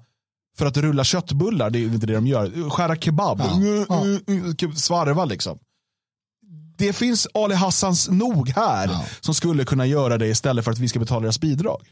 [0.59, 2.71] för att rulla köttbullar, det är inte det de gör.
[2.71, 3.85] Skära kebab, Ja, Mm,
[4.27, 5.59] mm, mm, svarva liksom.
[6.79, 9.05] Det finns Ali Hassans nog här Ja.
[9.21, 11.83] som skulle kunna göra det istället för att vi ska betala deras bidrag.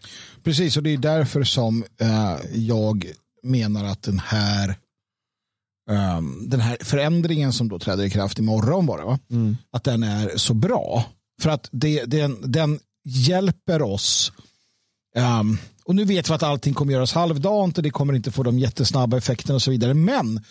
[0.43, 3.07] Precis, och det är därför som eh, jag
[3.43, 4.77] menar att den här
[5.91, 9.19] ehm, den här förändringen som då träder i kraft imorgon bara, va?
[9.73, 11.05] att den är så bra.
[11.43, 14.33] För att det, den, den hjälper oss
[15.17, 18.43] ehm, och nu vet vi att allting kommer göras halvdant och det kommer inte få
[18.43, 19.95] de jättesnabba effekterna och så vidare.
[19.95, 20.45] Men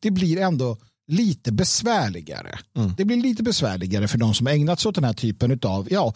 [0.00, 0.76] det blir ändå
[1.08, 2.58] lite besvärligare.
[2.96, 6.14] Det blir lite besvärligare för de som ägnat sig åt den här typen av ja,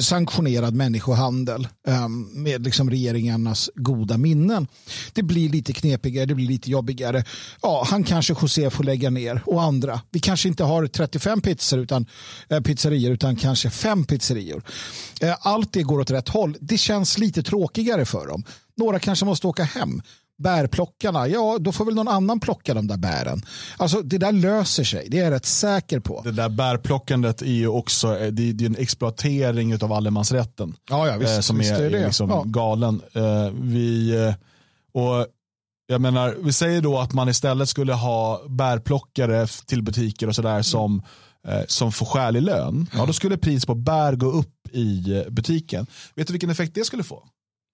[0.00, 4.66] sanktionerad människohandel ehm, med liksom regeringarnas goda minnen.
[5.12, 7.24] Det blir lite knepigare, det blir lite jobbigare.
[7.62, 10.00] Ja, han kanske José får lägga ner och andra.
[10.10, 12.06] Vi kanske inte har 35 pizzor utan,
[12.48, 14.62] eh, pizzerior utan kanske fem pizzerior.
[15.20, 16.56] Eh, allt det går åt rätt håll.
[16.60, 18.44] Det känns lite tråkigare för dem.
[18.76, 20.02] Några kanske måste åka hem.
[20.38, 23.42] Bärplockarna, ja då får väl någon annan plocka de där bären.
[23.76, 26.20] Alltså det där löser sig, det är jag rätt säker på.
[26.24, 30.74] Det där bärplockandet är ju också eh, det är, det är en exploatering av allemansrätten.
[30.90, 32.06] Ja, ja, visst, eh, som visst är, är det.
[32.06, 32.42] liksom Ja.
[32.46, 33.00] galen.
[33.12, 34.12] Eh, vi,
[34.94, 35.26] och
[35.86, 40.62] jag menar, vi säger då att man istället skulle ha bärplockare till butiker och sådär
[40.62, 41.02] som,
[41.66, 42.86] som får skälig lön.
[42.94, 45.86] Ja, då skulle pris på bär gå upp i butiken.
[46.14, 47.22] Vet du vilken effekt det skulle få?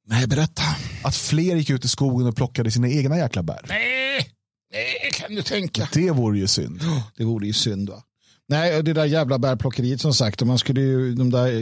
[0.06, 0.62] Nej, berätta.
[1.02, 3.60] Att fler gick ut i skogen och plockade sina egna jäkla bär.
[3.68, 4.28] Nej,
[4.72, 5.88] nej kan du tänka.
[5.92, 6.80] Det vore ju synd.
[7.16, 8.02] Det vore ju synd va.
[8.48, 11.52] Nej, det där jävla bärplockeriet som sagt, och man skulle ju, de där,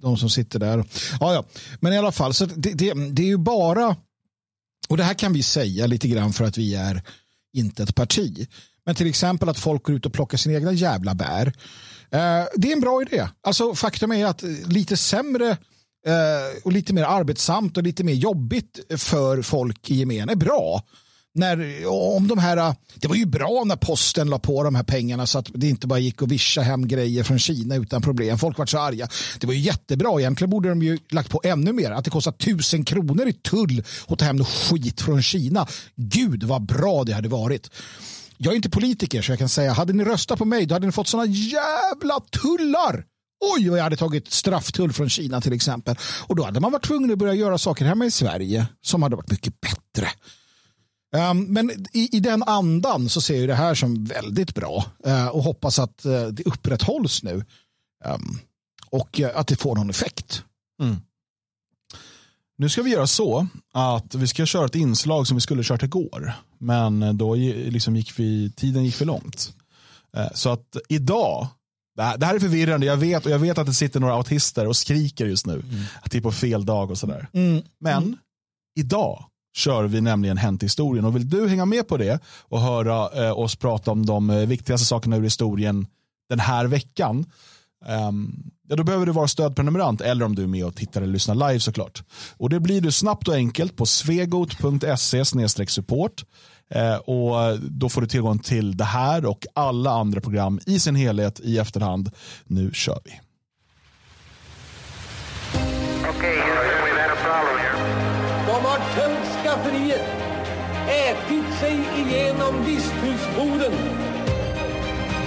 [0.00, 0.84] de som sitter där.
[1.20, 1.44] Ja, ja.
[1.80, 3.96] Men i alla fall, så det, det, det är ju bara,
[4.88, 7.02] och det här kan vi säga lite grann för att vi är
[7.52, 8.48] inte ett parti.
[8.86, 11.46] Men till exempel att folk går ut och plockar sina egna jävla bär.
[12.10, 13.28] Eh, det är en bra idé.
[13.42, 15.56] Alltså faktum är att lite sämre
[16.06, 20.82] Eh, och lite mer arbetsamt och lite mer jobbigt för folk i gemen är bra.
[21.34, 25.26] När, om de här, det var ju bra när posten la på de här pengarna
[25.26, 28.38] så att det inte bara gick att vischa hem grejer från Kina utan problem.
[28.38, 29.08] Folk var så arga.
[29.40, 30.20] Det var ju jättebra.
[30.20, 31.90] Egentligen borde de ju lagt på ännu mer.
[31.90, 35.66] Att det kostar tusen kronor i tull att ta hem skit från Kina.
[35.96, 37.70] Gud vad bra det hade varit.
[38.36, 40.86] Jag är inte politiker så jag kan säga, hade ni röstat på mig då hade
[40.86, 43.04] ni fått sådana jävla tullar.
[43.40, 45.96] Oj, vad jag hade tagit strafftull från Kina till exempel.
[46.26, 49.16] Och då hade man varit tvungen att börja göra saker hemma i Sverige som hade
[49.16, 50.08] varit mycket bättre.
[51.16, 55.26] Um, men i, i den andan så ser jag det här som väldigt bra uh,
[55.28, 57.44] och hoppas att uh, det upprätthålls nu.
[58.04, 58.38] Um,
[58.90, 60.44] och uh, att det får någon effekt.
[60.82, 60.96] Mm.
[62.58, 65.82] Nu ska vi göra så att vi ska köra ett inslag som vi skulle kört
[65.82, 66.32] igår.
[66.58, 69.54] Men då liksom gick vi, tiden gick för långt.
[70.34, 71.48] Så att idag,
[72.00, 74.14] det här, det här är förvirrande, jag vet, och jag vet att det sitter några
[74.14, 75.62] autister och skriker just nu.
[76.02, 77.28] Att det är på fel dag och sådär.
[77.80, 78.16] Men
[78.78, 79.24] idag
[79.56, 81.04] kör vi nämligen Hänt historien.
[81.04, 84.46] Och vill du hänga med på det och höra eh, oss prata om de eh,
[84.46, 85.86] viktigaste sakerna ur historien
[86.28, 87.26] den här veckan.
[88.08, 91.12] Um, ja, då behöver du vara stödprenumerant eller om du är med och tittar eller
[91.12, 92.02] lyssnar live såklart.
[92.36, 95.24] Och det blir du snabbt och enkelt på svegot.se
[95.66, 96.24] support.
[96.70, 100.94] Eh, och då får du tillgång till det här och alla andra program i sin
[100.94, 102.10] helhet i efterhand.
[102.44, 103.20] Nu kör vi.
[106.08, 106.36] Okay,
[107.22, 107.76] problem here.
[108.46, 110.06] De har tömt skafferiet,
[110.88, 113.72] ätit sig igenom visthusboden.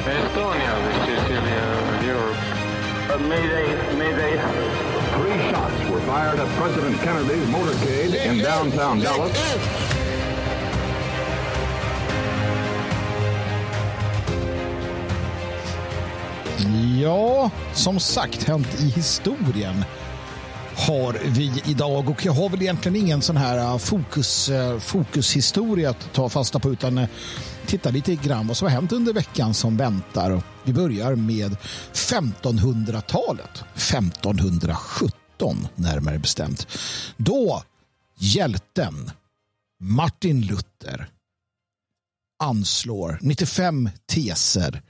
[0.06, 1.68] Estonia, this is Celia,
[2.04, 2.38] Europe.
[3.10, 3.68] Uh, mayday,
[3.98, 4.34] mayday.
[5.16, 10.03] Three shots were fired at President Kennedy's motorcade in downtown Dallas.
[17.02, 19.86] Ja, som sagt hänt i historien
[20.76, 25.90] har vi idag och jag har väl egentligen ingen sån här äh, fokus, äh, fokushistoria
[25.90, 27.10] att ta fasta på utan äh,
[27.66, 30.42] titta lite grann vad som har hänt under veckan som väntar.
[30.64, 31.58] Vi börjar med
[31.94, 36.68] 1500-talet, 1517 närmare bestämt.
[37.18, 37.64] Då
[38.20, 39.12] hjälten
[39.80, 41.10] Martin Luther
[42.44, 44.82] anslår 95 teser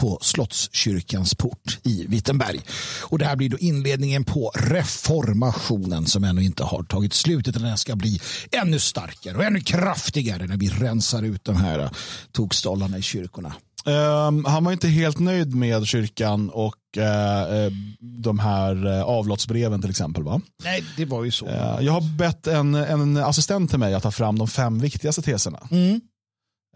[0.00, 2.60] på Slottskyrkans port i Wittenberg.
[3.02, 7.62] Och det här blir då inledningen på reformationen som ännu inte har tagit slut utan
[7.62, 8.20] den ska bli
[8.50, 11.90] ännu starkare och ännu kraftigare när vi rensar ut de här
[12.32, 13.54] tokstollarna i kyrkorna.
[13.86, 20.22] Um, han var inte helt nöjd med kyrkan och uh, de här avlotsbreven till exempel.
[20.22, 20.40] Va?
[20.64, 21.46] Nej, det var ju så.
[21.46, 25.22] Uh, jag har bett en, en assistent till mig att ta fram de fem viktigaste
[25.22, 25.68] teserna.
[25.70, 26.00] Mm.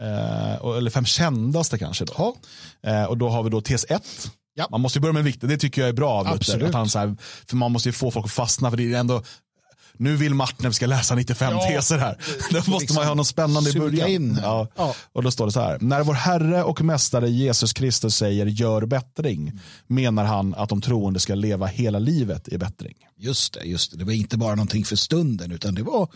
[0.01, 2.05] Eh, eller fem kändaste kanske.
[2.05, 2.37] Då.
[2.83, 4.03] Eh, och då har vi då tes 1.
[4.55, 4.67] Ja.
[4.71, 6.69] Man måste börja med viktigt, det tycker jag är bra Absolut.
[6.69, 7.17] Att han så här,
[7.49, 9.23] för man måste ju få folk att fastna, för det är ändå
[10.01, 12.17] nu vill Martin ska läsa 95 Ja, teser här.
[12.51, 14.39] Då måste liksom man ju ha något spännande i början.
[14.43, 14.69] Ja.
[14.77, 14.95] Ja.
[15.13, 15.79] Och då står det så här.
[15.81, 21.21] När vår Herre och Mästare Jesus Kristus säger gör bättring menar han att de troende
[21.21, 22.95] ska leva hela livet i bättring.
[23.17, 23.97] Just det, just det.
[23.97, 26.09] Det var inte bara någonting för stunden utan det var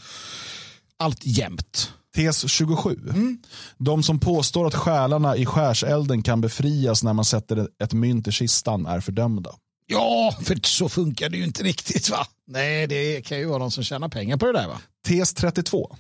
[0.99, 1.91] allt jämt.
[2.15, 2.99] Tes 27.
[3.09, 3.39] Mm.
[3.79, 8.33] De som påstår att själarna i skärselden kan befrias när man sätter ett mynt i
[8.33, 9.51] kistan är fördömda.
[9.87, 12.27] Ja, för så funkar det ju inte riktigt va?
[12.47, 14.81] Nej, det kan ju vara någon som tjänar pengar på det där va?
[15.07, 15.97] Tes 32.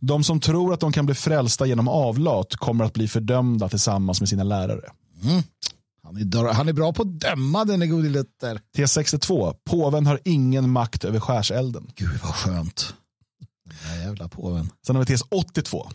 [0.00, 4.20] De som tror att de kan bli frälsta genom avlat kommer att bli fördömda tillsammans
[4.20, 4.90] med sina lärare.
[6.04, 8.60] Han är, han är bra på att döma den gode Luther.
[8.76, 9.54] Tes 62.
[9.70, 11.90] Påven har ingen makt över skärselden.
[11.94, 12.94] Gud vad skönt.
[14.04, 14.70] Jävla påven.
[14.86, 15.88] Sen har vi tes 82.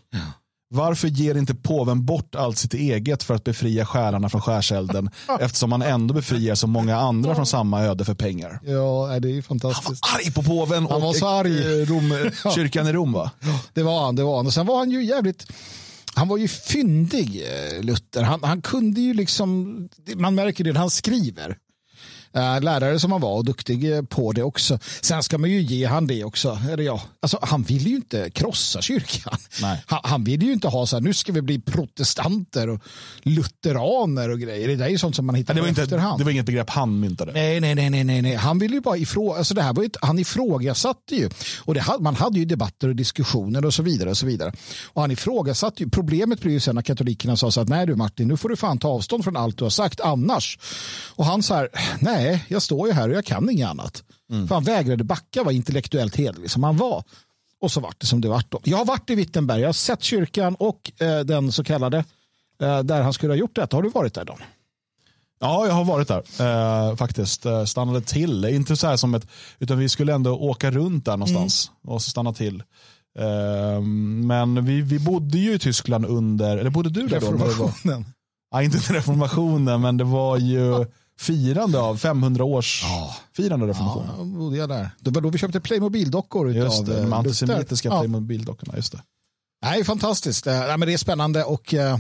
[0.70, 5.10] Varför ger inte påven bort allt sitt eget för att befria själarna från skärselden
[5.40, 8.60] eftersom han ändå befriar så många andra från samma öde för pengar?
[8.64, 10.04] Ja, det är ju Han var fantastiskt.
[10.16, 11.82] arg på påven och Han var så arg.
[11.82, 13.32] eh, Rom, kyrkan i Rom va?
[13.74, 14.48] Det var han, det var han.
[14.48, 15.48] Och sen var han ju jävligt
[16.14, 18.22] han var ju fyndig, eh, Luther.
[18.24, 19.78] Han, han kunde ju liksom,
[20.16, 21.58] man märker det när han skriver.
[22.34, 24.80] Eh, lärare som han var och duktig eh, på det också.
[25.02, 26.60] Sen ska man ju ge han det också.
[26.72, 29.38] Eller ja, alltså, han ville ju inte krossa kyrkan.
[29.86, 32.82] Han, han ville ju inte ha så här, nu ska vi bli protestanter och
[33.24, 34.68] lutheraner och grejer.
[34.68, 36.20] Det där är ju sånt som man hittar Det var, inte, efterhand.
[36.20, 37.32] det var inget begrepp han myntade.
[37.32, 38.36] Nej, nej, nej, nej, nej, nej.
[38.36, 39.34] Han ville ju bara ifrå...
[39.34, 41.30] alltså det här var ju han ifrågasatte ju.
[41.60, 44.52] Och det, man hade ju debatter och diskussioner och så vidare och så vidare.
[44.86, 45.90] Och han ifrågasatte ju.
[45.90, 48.56] Problemet blev ju sen när katolikerna sa så att nej du Martin, nu får du
[48.56, 50.60] fan ta avstånd från allt du har sagt annars.
[51.16, 51.70] Och han sa här,
[52.00, 52.17] nej,
[52.48, 54.04] jag står ju här och jag kan inget annat.
[54.48, 57.04] För han vägrade backa, var intellektuellt hederlig som han var.
[57.62, 58.52] Och så vart det som det vart.
[58.52, 58.60] då.
[58.64, 61.98] Jag har varit i Wittenberg, jag har sett kyrkan och eh, den så kallade
[62.62, 63.78] eh, där han skulle ha gjort detta.
[63.78, 64.38] Har du varit där Don?
[65.40, 67.46] Ja, jag har varit där eh, faktiskt.
[67.46, 68.46] Eh, stannade till.
[68.46, 69.28] Inte så här som ett,
[69.60, 72.64] utan vi skulle ändå åka runt där någonstans och så stanna till.
[73.20, 73.82] Eh,
[74.26, 77.32] men vi, vi bodde ju i Tyskland under, eller bodde du där då?
[77.32, 78.06] Reformationen.
[78.52, 80.86] Ja, inte reformationen, men det var ju
[81.20, 82.84] firande av 500 års
[83.34, 84.18] firande av Ja, reformationen.
[84.34, 84.90] då bodde jag där.
[85.00, 87.18] Det var då vi köpte Playmobil-dockor Just det, eh, de Luther.
[87.18, 88.00] antisemitiska Ja.
[88.00, 88.74] Playmobil-dockorna.
[88.76, 89.02] Just det.
[89.66, 90.48] Nej, fantastiskt.
[90.48, 91.98] Eh, Nej, men det är spännande och eh,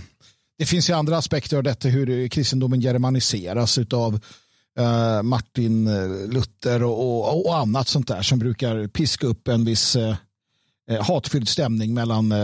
[0.59, 4.20] det finns ju andra aspekter av detta hur kristendomen germaniseras utav
[4.80, 9.65] eh, Martin eh, Luther och, och, och annat sånt där som brukar piska upp en
[9.65, 10.15] viss eh, eh,
[11.01, 12.38] hatfylld stämning mellan eh,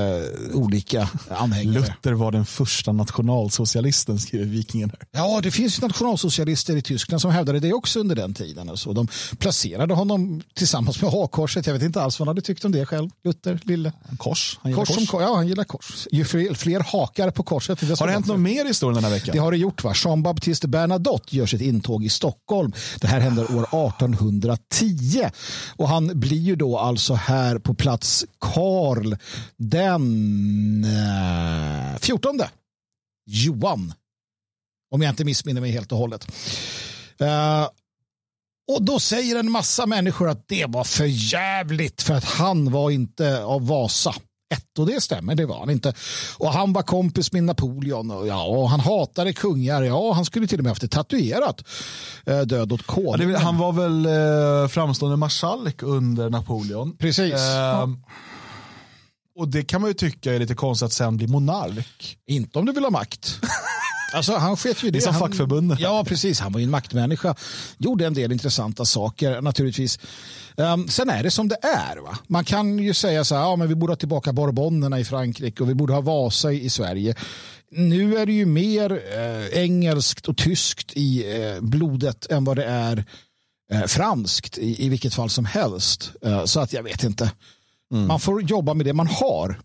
[0.54, 1.74] olika anhängare.
[1.74, 4.90] Luther var den första nationalsocialisten, skriver Vikingen.
[4.90, 5.24] Här.
[5.24, 8.70] Ja, det finns nationalsocialister i Tyskland som hävdade det också under den tiden.
[8.70, 11.68] Alltså, de placerade honom tillsammans med hakkorset.
[11.68, 13.10] Jag vet inte alls vad han hade tyckt om det själv.
[13.24, 13.92] Luther, lille.
[14.18, 14.60] Kors.
[14.62, 15.10] Han gillar Kors, kors.
[15.10, 16.08] som, ja, han gillar kors.
[16.12, 17.80] Ju fler, fler hakar på korset.
[17.80, 19.34] desto Har det hänt något mer i historien den här veckan?
[19.34, 19.84] Det har det gjort.
[19.84, 19.94] va?
[19.96, 22.74] Jean-Baptiste Bernadotte gör sitt intåg i Stockholm.
[23.02, 25.30] Det här händer år 1810.
[25.76, 29.16] Och han blir ju då alltså här på plats Karl
[29.58, 32.40] den eh, 14.
[33.26, 33.94] Johan.
[34.92, 36.28] Om jag inte missminner mig helt och hållet.
[37.20, 37.68] Eh,
[38.72, 42.92] och då säger en massa människor att det var för jävligt för att han var
[42.92, 44.16] inte av Vasa.
[44.54, 45.94] Ett, och det stämmer, det var han inte.
[46.38, 49.82] Och han var kompis med Napoleon och, ja, och han hatade kungar.
[49.84, 51.64] Ja, han skulle till och med haft det tatuerat.
[52.26, 53.22] Eh, död åt Ja, konungen.
[53.30, 56.98] är väl- han var väl eh, framstående marskalk under Napoleon.
[56.98, 57.34] Precis.
[57.34, 57.88] Eh,
[59.36, 62.18] och det kan man ju tycka är lite konstigt att sen bli monark.
[62.28, 63.40] Inte om du vill ha makt.
[64.14, 65.04] Alltså, han sket ju i Det är det.
[65.04, 65.78] som han, fackförbunden.
[65.82, 66.40] Ja, precis.
[66.40, 67.36] Han var ju en maktmänniska.
[67.78, 70.00] Gjorde en del intressanta saker naturligtvis.
[70.58, 71.98] Um, sen är det som det är.
[71.98, 72.18] Va?
[72.28, 75.64] Man kan ju säga så här, ja, men vi borde ha tillbaka Bourbonerna i Frankrike
[75.64, 77.16] och vi borde ha Vasa i, i Sverige.
[77.72, 82.66] Nu är det ju mer eh, engelskt och tyskt i eh, blodet än vad det
[82.66, 83.06] är
[83.72, 86.12] eh, franskt i, i vilket fall som helst.
[86.22, 87.32] Eh, så att jag vet inte.
[87.94, 89.60] Man får jobba med det man har.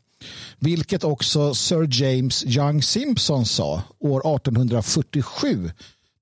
[0.59, 5.71] Vilket också Sir James Young Simpson sa år 1847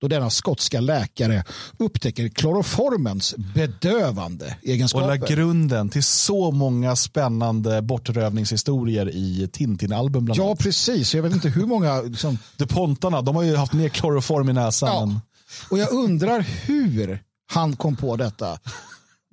[0.00, 1.44] då denna skotska läkare
[1.78, 5.16] upptäcker kloroformens bedövande Och la egenskaper.
[5.34, 10.58] grunden till så många spännande bortrövningshistorier i Tintin-album bland Ja, annat.
[10.58, 11.14] precis.
[11.14, 12.00] Jag vet inte hur många...
[12.02, 14.88] Liksom, DuPontarna, de har ju haft mer kloroform i näsan.
[14.88, 15.02] Ja.
[15.02, 15.20] än-
[15.70, 18.58] och jag undrar hur han kom på detta.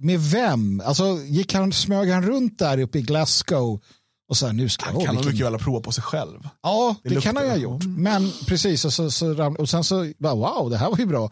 [0.03, 0.81] Med vem?
[0.85, 3.81] Alltså, gick han, smög han runt där uppe i Glasgow
[4.29, 4.85] och sa nu ska.
[4.85, 6.39] Han kan vilken- mycket väl ha provat på sig själv.
[6.63, 7.83] Ja, det, Det kan han ju ha gjort.
[7.85, 11.29] Men precis, och, så, så, och sen så, bara, wow, det här var ju bra.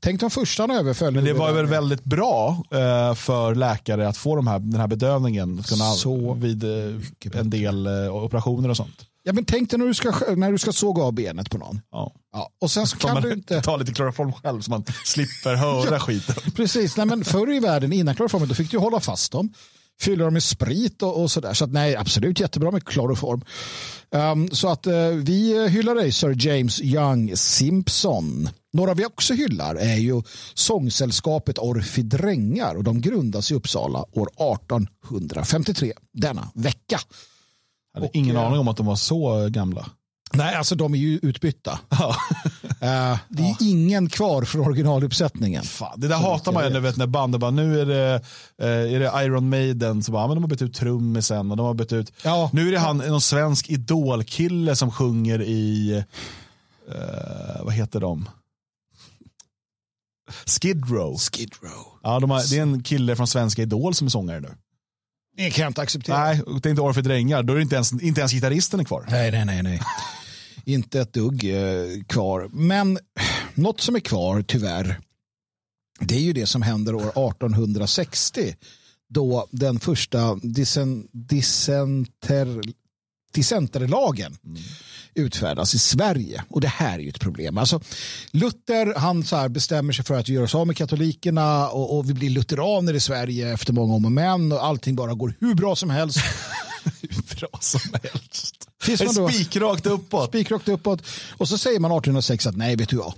[0.00, 1.14] Tänk om första han överföll.
[1.14, 4.86] Men det var väl väldigt bra eh, för läkare att få de här, den här
[4.86, 9.06] bedövningen kunna, Så vid eh, en del eh, operationer och sånt.
[9.26, 11.80] Ja, men tänk dig när du, ska, när du ska såga av benet på någon.
[11.90, 12.12] Ja.
[12.32, 13.62] Ja, och sen så kan man du inte...
[13.62, 16.34] ta lite kloroform själv så man slipper höra skiten.
[16.56, 19.52] Precis, nej, men förr i världen innan kloroformen då fick du hålla fast dem.
[20.00, 21.54] Fylla dem med sprit och, och sådär.
[21.54, 23.44] Så att, nej, absolut jättebra med kloroform.
[24.10, 28.48] Um, så att uh, vi hyllar dig Sir James Young Simpson.
[28.72, 30.22] Några vi också hyllar är ju
[30.54, 37.00] sångsällskapet Orfi Drängar och de grundas i Uppsala år 1853 denna vecka.
[37.94, 39.86] Jag hade Och, ingen eh, aning om att de var så gamla.
[40.32, 41.78] Nej, alltså de är ju utbytta.
[42.80, 45.62] Eh, det är ingen kvar från originaluppsättningen.
[45.62, 48.14] Fan, det där hatar man ju vet, när bandet bara, nu är det,
[48.62, 51.56] eh, är det Iron Maiden, så bara, ja, men de har bytt ut trummisen och
[51.56, 52.50] de har bytt ut, Ja.
[52.52, 55.92] nu är det han, någon svensk idolkille som sjunger i,
[56.88, 58.28] eh, vad heter de?
[60.46, 61.16] Skid Row.
[61.18, 61.86] Skid Row.
[62.02, 64.54] Ja, de har, det är en kille från Svenska Idol som är sångare nu.
[65.36, 66.24] Det kan jag inte acceptera.
[66.24, 68.80] Nej, och det är inte Orfeu Drängar, då är det inte ens, inte ens gitarristen
[68.80, 69.06] är kvar.
[69.08, 69.62] Nej, nej, nej.
[69.62, 69.80] nej.
[70.64, 72.48] inte ett dugg eh, kvar.
[72.52, 72.98] Men
[73.54, 75.00] något som är kvar, tyvärr,
[76.00, 78.54] det är ju det som händer år 1860
[79.08, 82.60] då den första disen, dissenter,
[83.34, 84.36] dissenterlagen
[85.14, 86.44] utfärdas i Sverige.
[86.48, 87.58] Och det här är ju ett problem.
[87.58, 87.80] Alltså,
[88.30, 92.10] Luther han så här bestämmer sig för att göra sig av med katolikerna och, och
[92.10, 95.54] vi blir lutheraner i Sverige efter många om och men och allting bara går hur
[95.54, 96.18] bra som helst.
[97.00, 98.68] Hur bra som helst.
[99.34, 100.28] Spikrakt uppåt.
[100.28, 101.02] Spikrakt uppåt.
[101.36, 103.14] Och så säger man 1806 att nej, vet du vad?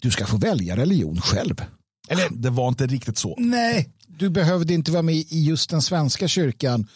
[0.00, 1.64] Du ska få välja religion själv.
[2.08, 3.34] Eller, det var inte riktigt så.
[3.38, 6.86] Nej, du behövde inte vara med i just den svenska kyrkan.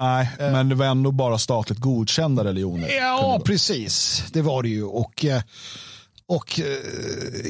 [0.00, 2.88] Nej, men det var ändå bara statligt godkända religioner.
[2.88, 4.24] Ja, precis.
[4.32, 4.84] Det var det ju.
[4.84, 5.42] Och, eh,
[6.28, 6.66] och eh,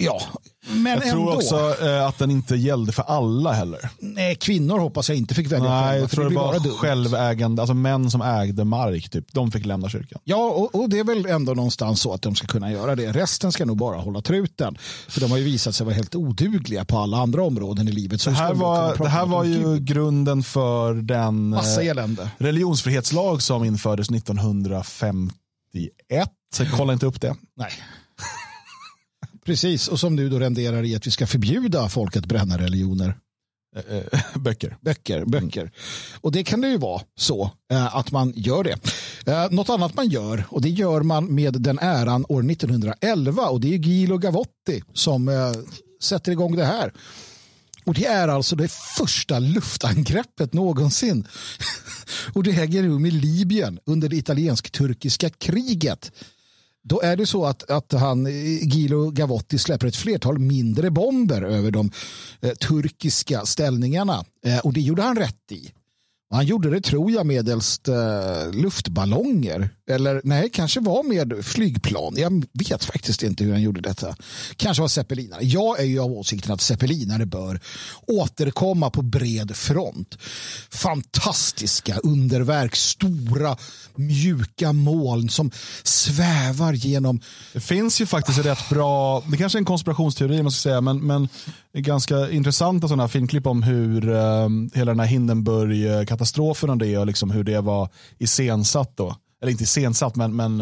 [0.05, 0.20] ja,
[0.66, 1.33] men Jag tror ändå.
[1.35, 3.91] också eh, att den inte gällde för alla heller.
[3.99, 7.62] Nej, kvinnor hoppas jag inte fick välja Nej, själva, jag tror det bara var självägande,
[7.62, 10.20] alltså män som ägde mark, typ, de fick lämna kyrkan.
[10.25, 13.12] Ja, och, och det är väl ändå någonstans så att de ska kunna göra det.
[13.12, 14.79] Resten ska nog bara hålla truten.
[15.09, 18.20] För de har ju visat sig vara helt odugliga på alla andra områden i livet.
[18.20, 19.85] Så Det här var, det här var ju Gud?
[19.85, 22.31] grunden för den Massa eh, elände.
[22.39, 26.29] religionsfrihetslag som infördes 1951.
[26.57, 27.37] Så kolla inte upp det.
[27.57, 27.70] Nej.
[29.45, 33.17] Precis, och som nu då renderar i att vi ska förbjuda folk att bränna religioner.
[33.77, 34.03] Eh, eh,
[34.35, 34.77] böcker.
[34.81, 35.71] Böcker, böcker.
[36.21, 38.79] Och det kan det ju vara så eh, att man gör det.
[39.51, 43.75] Något annat man gör, och det gör man med den äran år 1911 och det
[43.75, 45.31] är Gilo Gavotti som
[46.03, 46.93] sätter igång det här.
[47.85, 51.27] Och det är alltså det första luftangreppet någonsin.
[52.33, 56.13] och det äger rum i Libyen under det italiensk-turkiska kriget.
[56.89, 58.32] Då är det så att, att han, eh,
[58.62, 61.91] Gilo Gavotti släpper ett flertal mindre bomber över de
[62.41, 64.24] eh, turkiska ställningarna.
[64.47, 65.72] Eh, och det gjorde han rätt i.
[66.35, 69.70] Han gjorde det, tror jag, medelst eh, luftballonger.
[69.91, 72.14] Eller nej, kanske var med flygplan.
[72.16, 74.16] Jag vet faktiskt inte hur han gjorde detta.
[74.57, 75.45] Kanske var zeppelinare.
[75.45, 77.61] Jag är ju av åsikten att zeppelinare bör
[78.07, 80.18] återkomma på bred front.
[80.70, 83.57] Fantastiska underverk, stora
[83.95, 85.51] mjuka moln som
[85.82, 87.20] svävar genom...
[87.53, 91.07] Det finns ju faktiskt rätt bra, det kanske är en konspirationsteori man ska säga, men,
[91.07, 91.28] men
[91.72, 96.24] ganska intressanta sådana här filmklipp om hur eh, hela den här Hindenburg-katastrofen
[96.70, 99.16] och det och liksom hur det var iscensatt då.
[99.43, 100.61] Eller inte iscensatt, men, men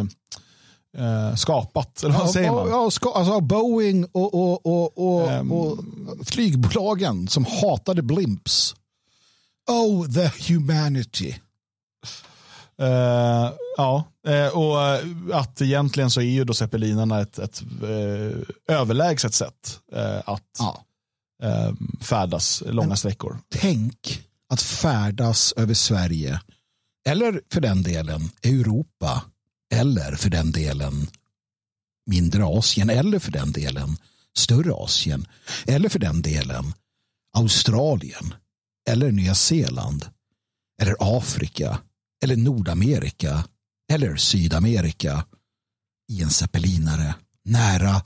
[0.99, 2.03] eh, skapat.
[2.03, 2.69] Eller vad Ja, säger man?
[2.69, 5.53] Ja, ska, alltså Boeing och, och, och, och, Ehm.
[5.53, 5.79] och
[6.25, 8.75] flygbolagen som hatade blimps.
[9.71, 11.35] Oh, the humanity.
[12.79, 15.01] Eh, ja, eh, och eh,
[15.33, 17.63] att egentligen så är ju då zeppelinarna ett, ett
[18.69, 19.81] överlägset sätt
[20.25, 20.85] att Ja.
[21.43, 23.39] eh, färdas långa sträckor.
[23.49, 24.23] Tänk
[24.53, 26.41] att färdas över Sverige.
[27.09, 29.25] Eller för den delen Europa.
[29.75, 31.09] Eller för den delen
[32.07, 32.91] mindre Asien.
[32.91, 33.97] Eller för den delen
[34.37, 35.27] större Asien.
[35.67, 36.73] Eller för den delen
[37.37, 38.35] Australien.
[38.91, 40.07] Eller Nya Zeeland.
[40.83, 41.79] Eller Afrika.
[42.25, 43.45] Eller Nordamerika.
[43.93, 45.27] Eller Sydamerika.
[46.09, 47.15] I en zeppelinare.
[47.45, 48.03] Nära,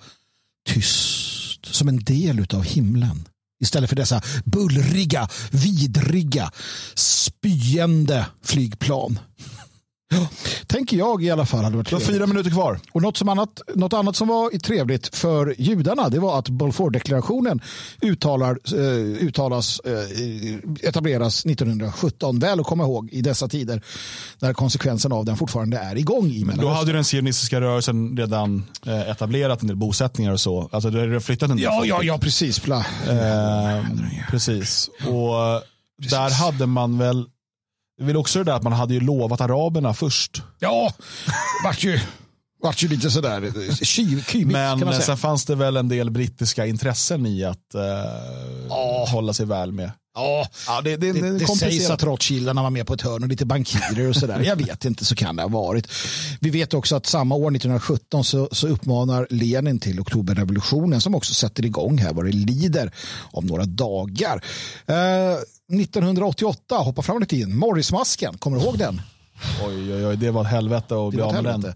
[0.68, 1.66] tyst.
[1.66, 3.28] Som en del av himlen.
[3.61, 6.50] Istället för dessa bullriga, vidriga,
[6.94, 9.18] spyende flygplan.
[10.09, 10.28] Ja,
[10.66, 12.16] tänker jag i alla fall hade varit har trevligt.
[12.16, 12.80] fyra minuter kvar.
[12.92, 17.61] Och något, som annat, något annat som var trevligt för judarna det var att Balfour-deklarationen
[18.02, 22.38] uttalar, eh, uttalas, eh, etableras 1917.
[22.38, 23.82] Väl att komma ihåg i dessa tider
[24.38, 26.76] när konsekvenserna av den fortfarande är igång i Då Mellanöstern.
[26.76, 30.68] hade den sionistiska rörelsen redan eh, etablerat en del bosättningar och så.
[30.72, 32.59] Alltså det har flyttat en del Ja, ja, ja, precis.
[32.68, 33.84] Eh,
[34.30, 34.90] precis.
[35.07, 35.61] Och eh,
[36.11, 37.24] där hade man väl,
[37.99, 40.42] det är väl också det där att man hade ju lovat araberna först.
[40.59, 40.92] Ja,
[41.64, 42.01] vart ju,
[42.62, 43.53] vart ju lite sådär
[43.84, 45.01] kymigt kan Men man eh, säga.
[45.07, 49.90] sen fanns det väl en del brittiska intressen i att eh, hålla sig väl med.
[50.14, 51.90] Ja, Ja, det, det, det, det, sägs komplicerat.
[51.90, 54.40] att Rothschildarna var med på ett hörn och lite bankirer och sådär.
[54.40, 55.88] Jag vet inte, så kan det ha varit.
[56.40, 61.34] Vi vet också att samma år, 1917, så, så uppmanar Lenin till oktoberrevolutionen som också
[61.34, 62.92] sätter igång här vad det lider
[63.32, 64.44] om några dagar.
[64.86, 64.94] Eh,
[65.72, 69.00] 1988, hoppa fram lite in, Morrismasken, kommer du ihåg den?
[69.66, 71.74] Oj, oj, oj, det var ett helvete att bli av med den.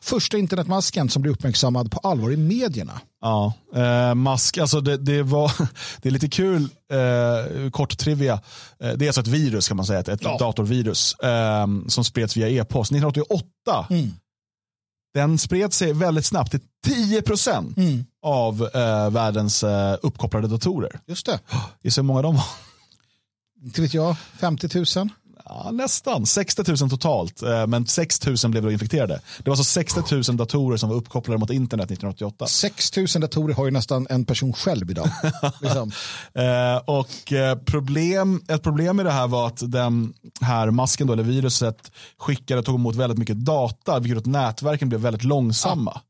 [0.00, 3.00] Första internetmasken som blev uppmärksammad på allvar i medierna.
[3.20, 5.52] Ja, eh, mask, alltså det, det, var,
[6.02, 6.62] det är lite kul,
[6.92, 8.32] eh, kort trivia.
[8.82, 10.36] Eh, det är alltså ett virus kan man säga, ett, ett Ja.
[10.38, 12.90] datorvirus eh, som spreds via e-post.
[12.92, 14.10] 1988, Mm.
[15.14, 18.04] den spred sig väldigt snabbt till 10 procent Mm.
[18.22, 21.00] av eh, världens eh, uppkopplade datorer.
[21.06, 21.40] Just det,
[21.82, 22.44] Gissa hur många de var?
[23.64, 25.08] Inte vet jag, 50 000.
[25.48, 29.20] Ja, nästan, 60 000 totalt, eh, men 6 000 blev då infekterade.
[29.38, 32.46] Det var alltså 60 000 datorer som var uppkopplade mot internet 1988.
[32.46, 35.10] 6 000 datorer har ju nästan en person själv idag.
[35.60, 35.92] liksom.
[36.34, 41.12] Eh, och eh, problem, ett problem med det här var att den här masken, då,
[41.12, 45.24] eller viruset, skickade och tog emot väldigt mycket data, vilket gjorde att nätverken blev väldigt
[45.24, 46.00] långsamma.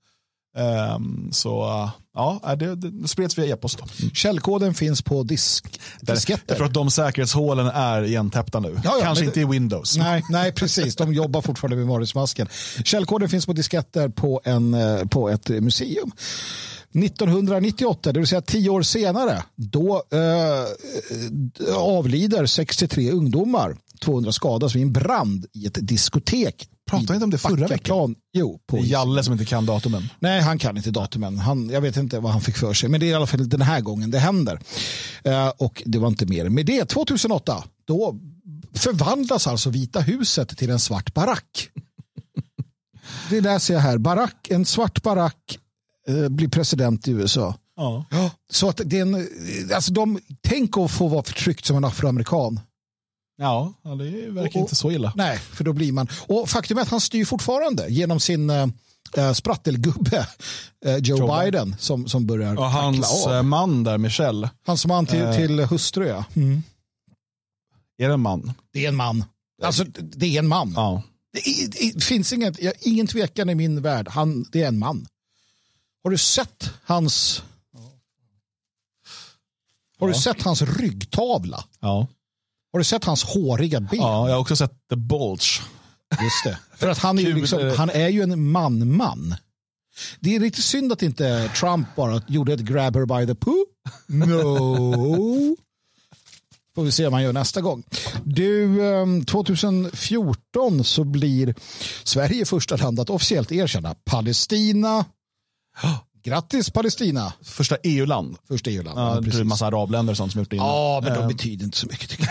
[0.56, 3.78] Ehm, så eh, ja, det, det, det spreds via e-post.
[3.78, 4.08] Då.
[4.14, 6.44] Källkoden finns på disk, disketter.
[6.48, 8.80] Jag tror att de säkerhetshålen är igentäppta nu.
[8.84, 9.96] Ja, ja, Kanske inte i Windows.
[9.96, 10.96] Nej, nej, precis.
[10.96, 12.48] De jobbar fortfarande med varusmasken.
[12.84, 16.12] Källkoden finns på disketter på, en, eh, på ett museum.
[16.94, 23.76] 1998, det vill säga tio år senare, då eh, avlider 63 ungdomar.
[24.04, 26.68] 200 skadas vid en brand i ett diskotek.
[26.88, 28.14] Pratade inte om det förra veckan?
[28.32, 30.08] Jo, på Jalle som inte kan datumen.
[30.18, 31.38] Nej, han kan inte datumen.
[31.38, 32.88] Han, jag vet inte vad han fick för sig.
[32.88, 34.60] Men det är i alla fall den här gången det händer.
[35.24, 36.84] Eh, och det var inte mer med det.
[36.84, 38.18] 2008, då
[38.74, 41.70] förvandlas alltså Vita huset till en svart barack.
[43.30, 43.98] Det läser jag här.
[43.98, 45.58] Barack, en svart barack
[46.08, 47.54] eh, blir president i USA.
[48.10, 49.28] Ja, så att det är en,
[49.74, 52.60] alltså de, tänk att få vara förtryckt som en afroamerikan.
[53.40, 55.12] Ja, det verkar Och- inte så illa.
[55.16, 56.08] Nej, för då blir man...
[56.28, 58.66] Och faktum är att han styr fortfarande genom sin eh,
[59.16, 60.26] eh, sprattelgubbe
[60.84, 63.34] eh, Joe, Joe Biden som, som börjar Och hans av.
[63.34, 66.24] eh, man där, Michelle, Hans man till, eh, till hustru, ja.
[66.36, 66.62] Mm.
[67.98, 68.52] är det en man?
[68.72, 69.24] Det är en man.
[69.62, 70.72] Alltså, det är en man.
[70.76, 71.02] Ja.
[71.32, 74.08] Det, det finns inget, jag- ingen tvekan i min värld.
[74.08, 75.06] Han, det är en man.
[76.04, 77.42] Har du sett hans...
[80.00, 80.20] Har du Ja.
[80.20, 81.64] sett hans ryggtavla?
[81.80, 82.06] Ja.
[82.72, 84.00] Har du sett hans håriga ben?
[84.00, 85.62] ja, jag har också sett The Bulge.
[86.10, 86.58] Just det.
[86.76, 87.74] För att han är, ju liksom, eh.
[87.74, 89.34] han är ju en man-man.
[90.20, 93.64] Det är lite synd att inte Trump bara gjorde ett grab her by the poo.
[94.06, 95.56] No.
[96.74, 97.82] Får vi se om han gör nästa gång.
[98.24, 101.54] Du, ehm, 2014 så blir
[102.04, 105.04] Sverige första land att officiellt erkänna Palestina.
[106.22, 107.32] Grattis Palestina!
[107.42, 108.36] Första EU-land.
[108.48, 108.98] Första EU-land.
[108.98, 110.68] Ja, Ja, det är en massa arabländer och sånt som gjort det innan.
[110.68, 112.24] Ja, men de Eh, betyder inte så mycket tycker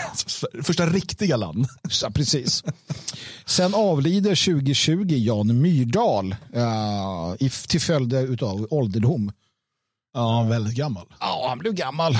[0.54, 0.64] jag.
[0.64, 1.66] Första riktiga land.
[2.02, 2.64] Ja, precis.
[3.46, 6.36] Sen avlider 2020 Jan Myrdal
[7.38, 9.32] i, till följd av ålderdom.
[10.14, 11.06] Ja, väldigt gammal.
[11.20, 12.18] Ja, han blev gammal.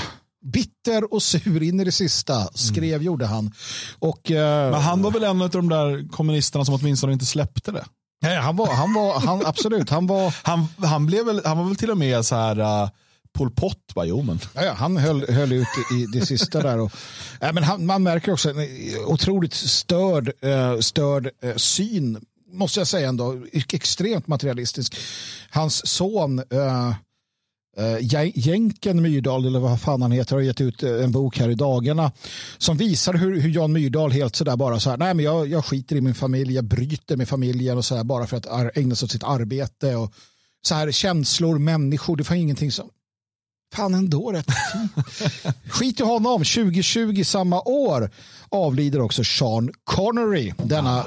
[0.53, 3.51] Bitter och sur in i det sista, skrev gjorde han.
[3.99, 7.71] Och, eh, Men han var väl en av de där kommunisterna som åtminstone inte släppte
[7.71, 7.85] det.
[8.21, 11.65] Nej, han var, han var, han, absolut, han var, Han, han, blev väl, han var
[11.65, 12.89] väl till och med så här uh,
[13.33, 14.39] Pol Pot, bara, jo men.
[14.55, 16.79] ja, ja, han höll, höll ut i det sista där.
[16.79, 16.91] Och,
[17.39, 18.67] ja, men han, man märker också en
[19.05, 24.95] otroligt störd, eh, störd eh, syn, måste jag säga ändå, extremt materialistisk.
[25.49, 26.93] Hans son eh,
[27.79, 27.97] Uh,
[28.35, 31.55] Jänken Myrdal, eller vad fan han heter, har gett ut eh, en bok här i
[31.55, 32.11] dagarna
[32.57, 35.65] som visar hur, hur Jan Myrdal helt sådär bara så här, nej men jag, jag
[35.65, 38.95] skiter i min familj, jag bryter med familjen och så här bara för att ägna
[38.95, 40.13] sig åt sitt arbete och
[40.61, 42.89] så här känslor, människor, det var ingenting som
[43.73, 44.47] Fan ändå rätt
[45.69, 48.11] Skit i honom, 2020 samma år
[48.49, 51.05] avlider också Sean Connery, denna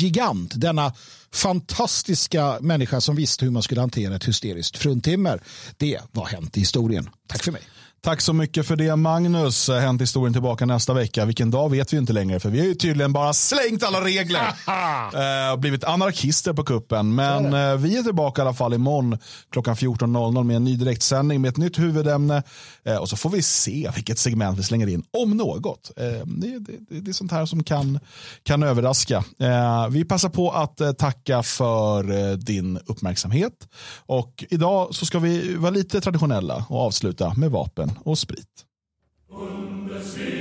[0.00, 0.92] gigant, denna
[1.34, 5.42] fantastiska människa som visste hur man skulle hantera ett hysteriskt fruntimmer.
[5.76, 7.10] Det var hänt i historien.
[7.26, 7.62] Tack för mig.
[8.04, 9.68] Tack så mycket för det Magnus.
[9.68, 11.24] Eh, Hänt historien tillbaka nästa vecka.
[11.24, 14.40] Vilken dag vet vi inte längre för vi har ju tydligen bara slängt alla regler.
[15.46, 17.14] eh, och blivit anarkister på kuppen.
[17.14, 19.18] Men eh, vi är tillbaka i alla fall imorgon
[19.50, 22.42] klockan 14.00 med en ny direktsändning med ett nytt huvudämne.
[23.00, 25.90] Och så får vi se vilket segment vi slänger in, om något.
[25.96, 28.00] Det, det, det är sånt här som kan,
[28.42, 29.24] kan överraska.
[29.90, 33.52] Vi passar på att tacka för din uppmärksamhet.
[34.06, 38.66] Och idag så ska vi vara lite traditionella och avsluta med vapen och sprit.
[39.28, 40.33] Bundeswehr.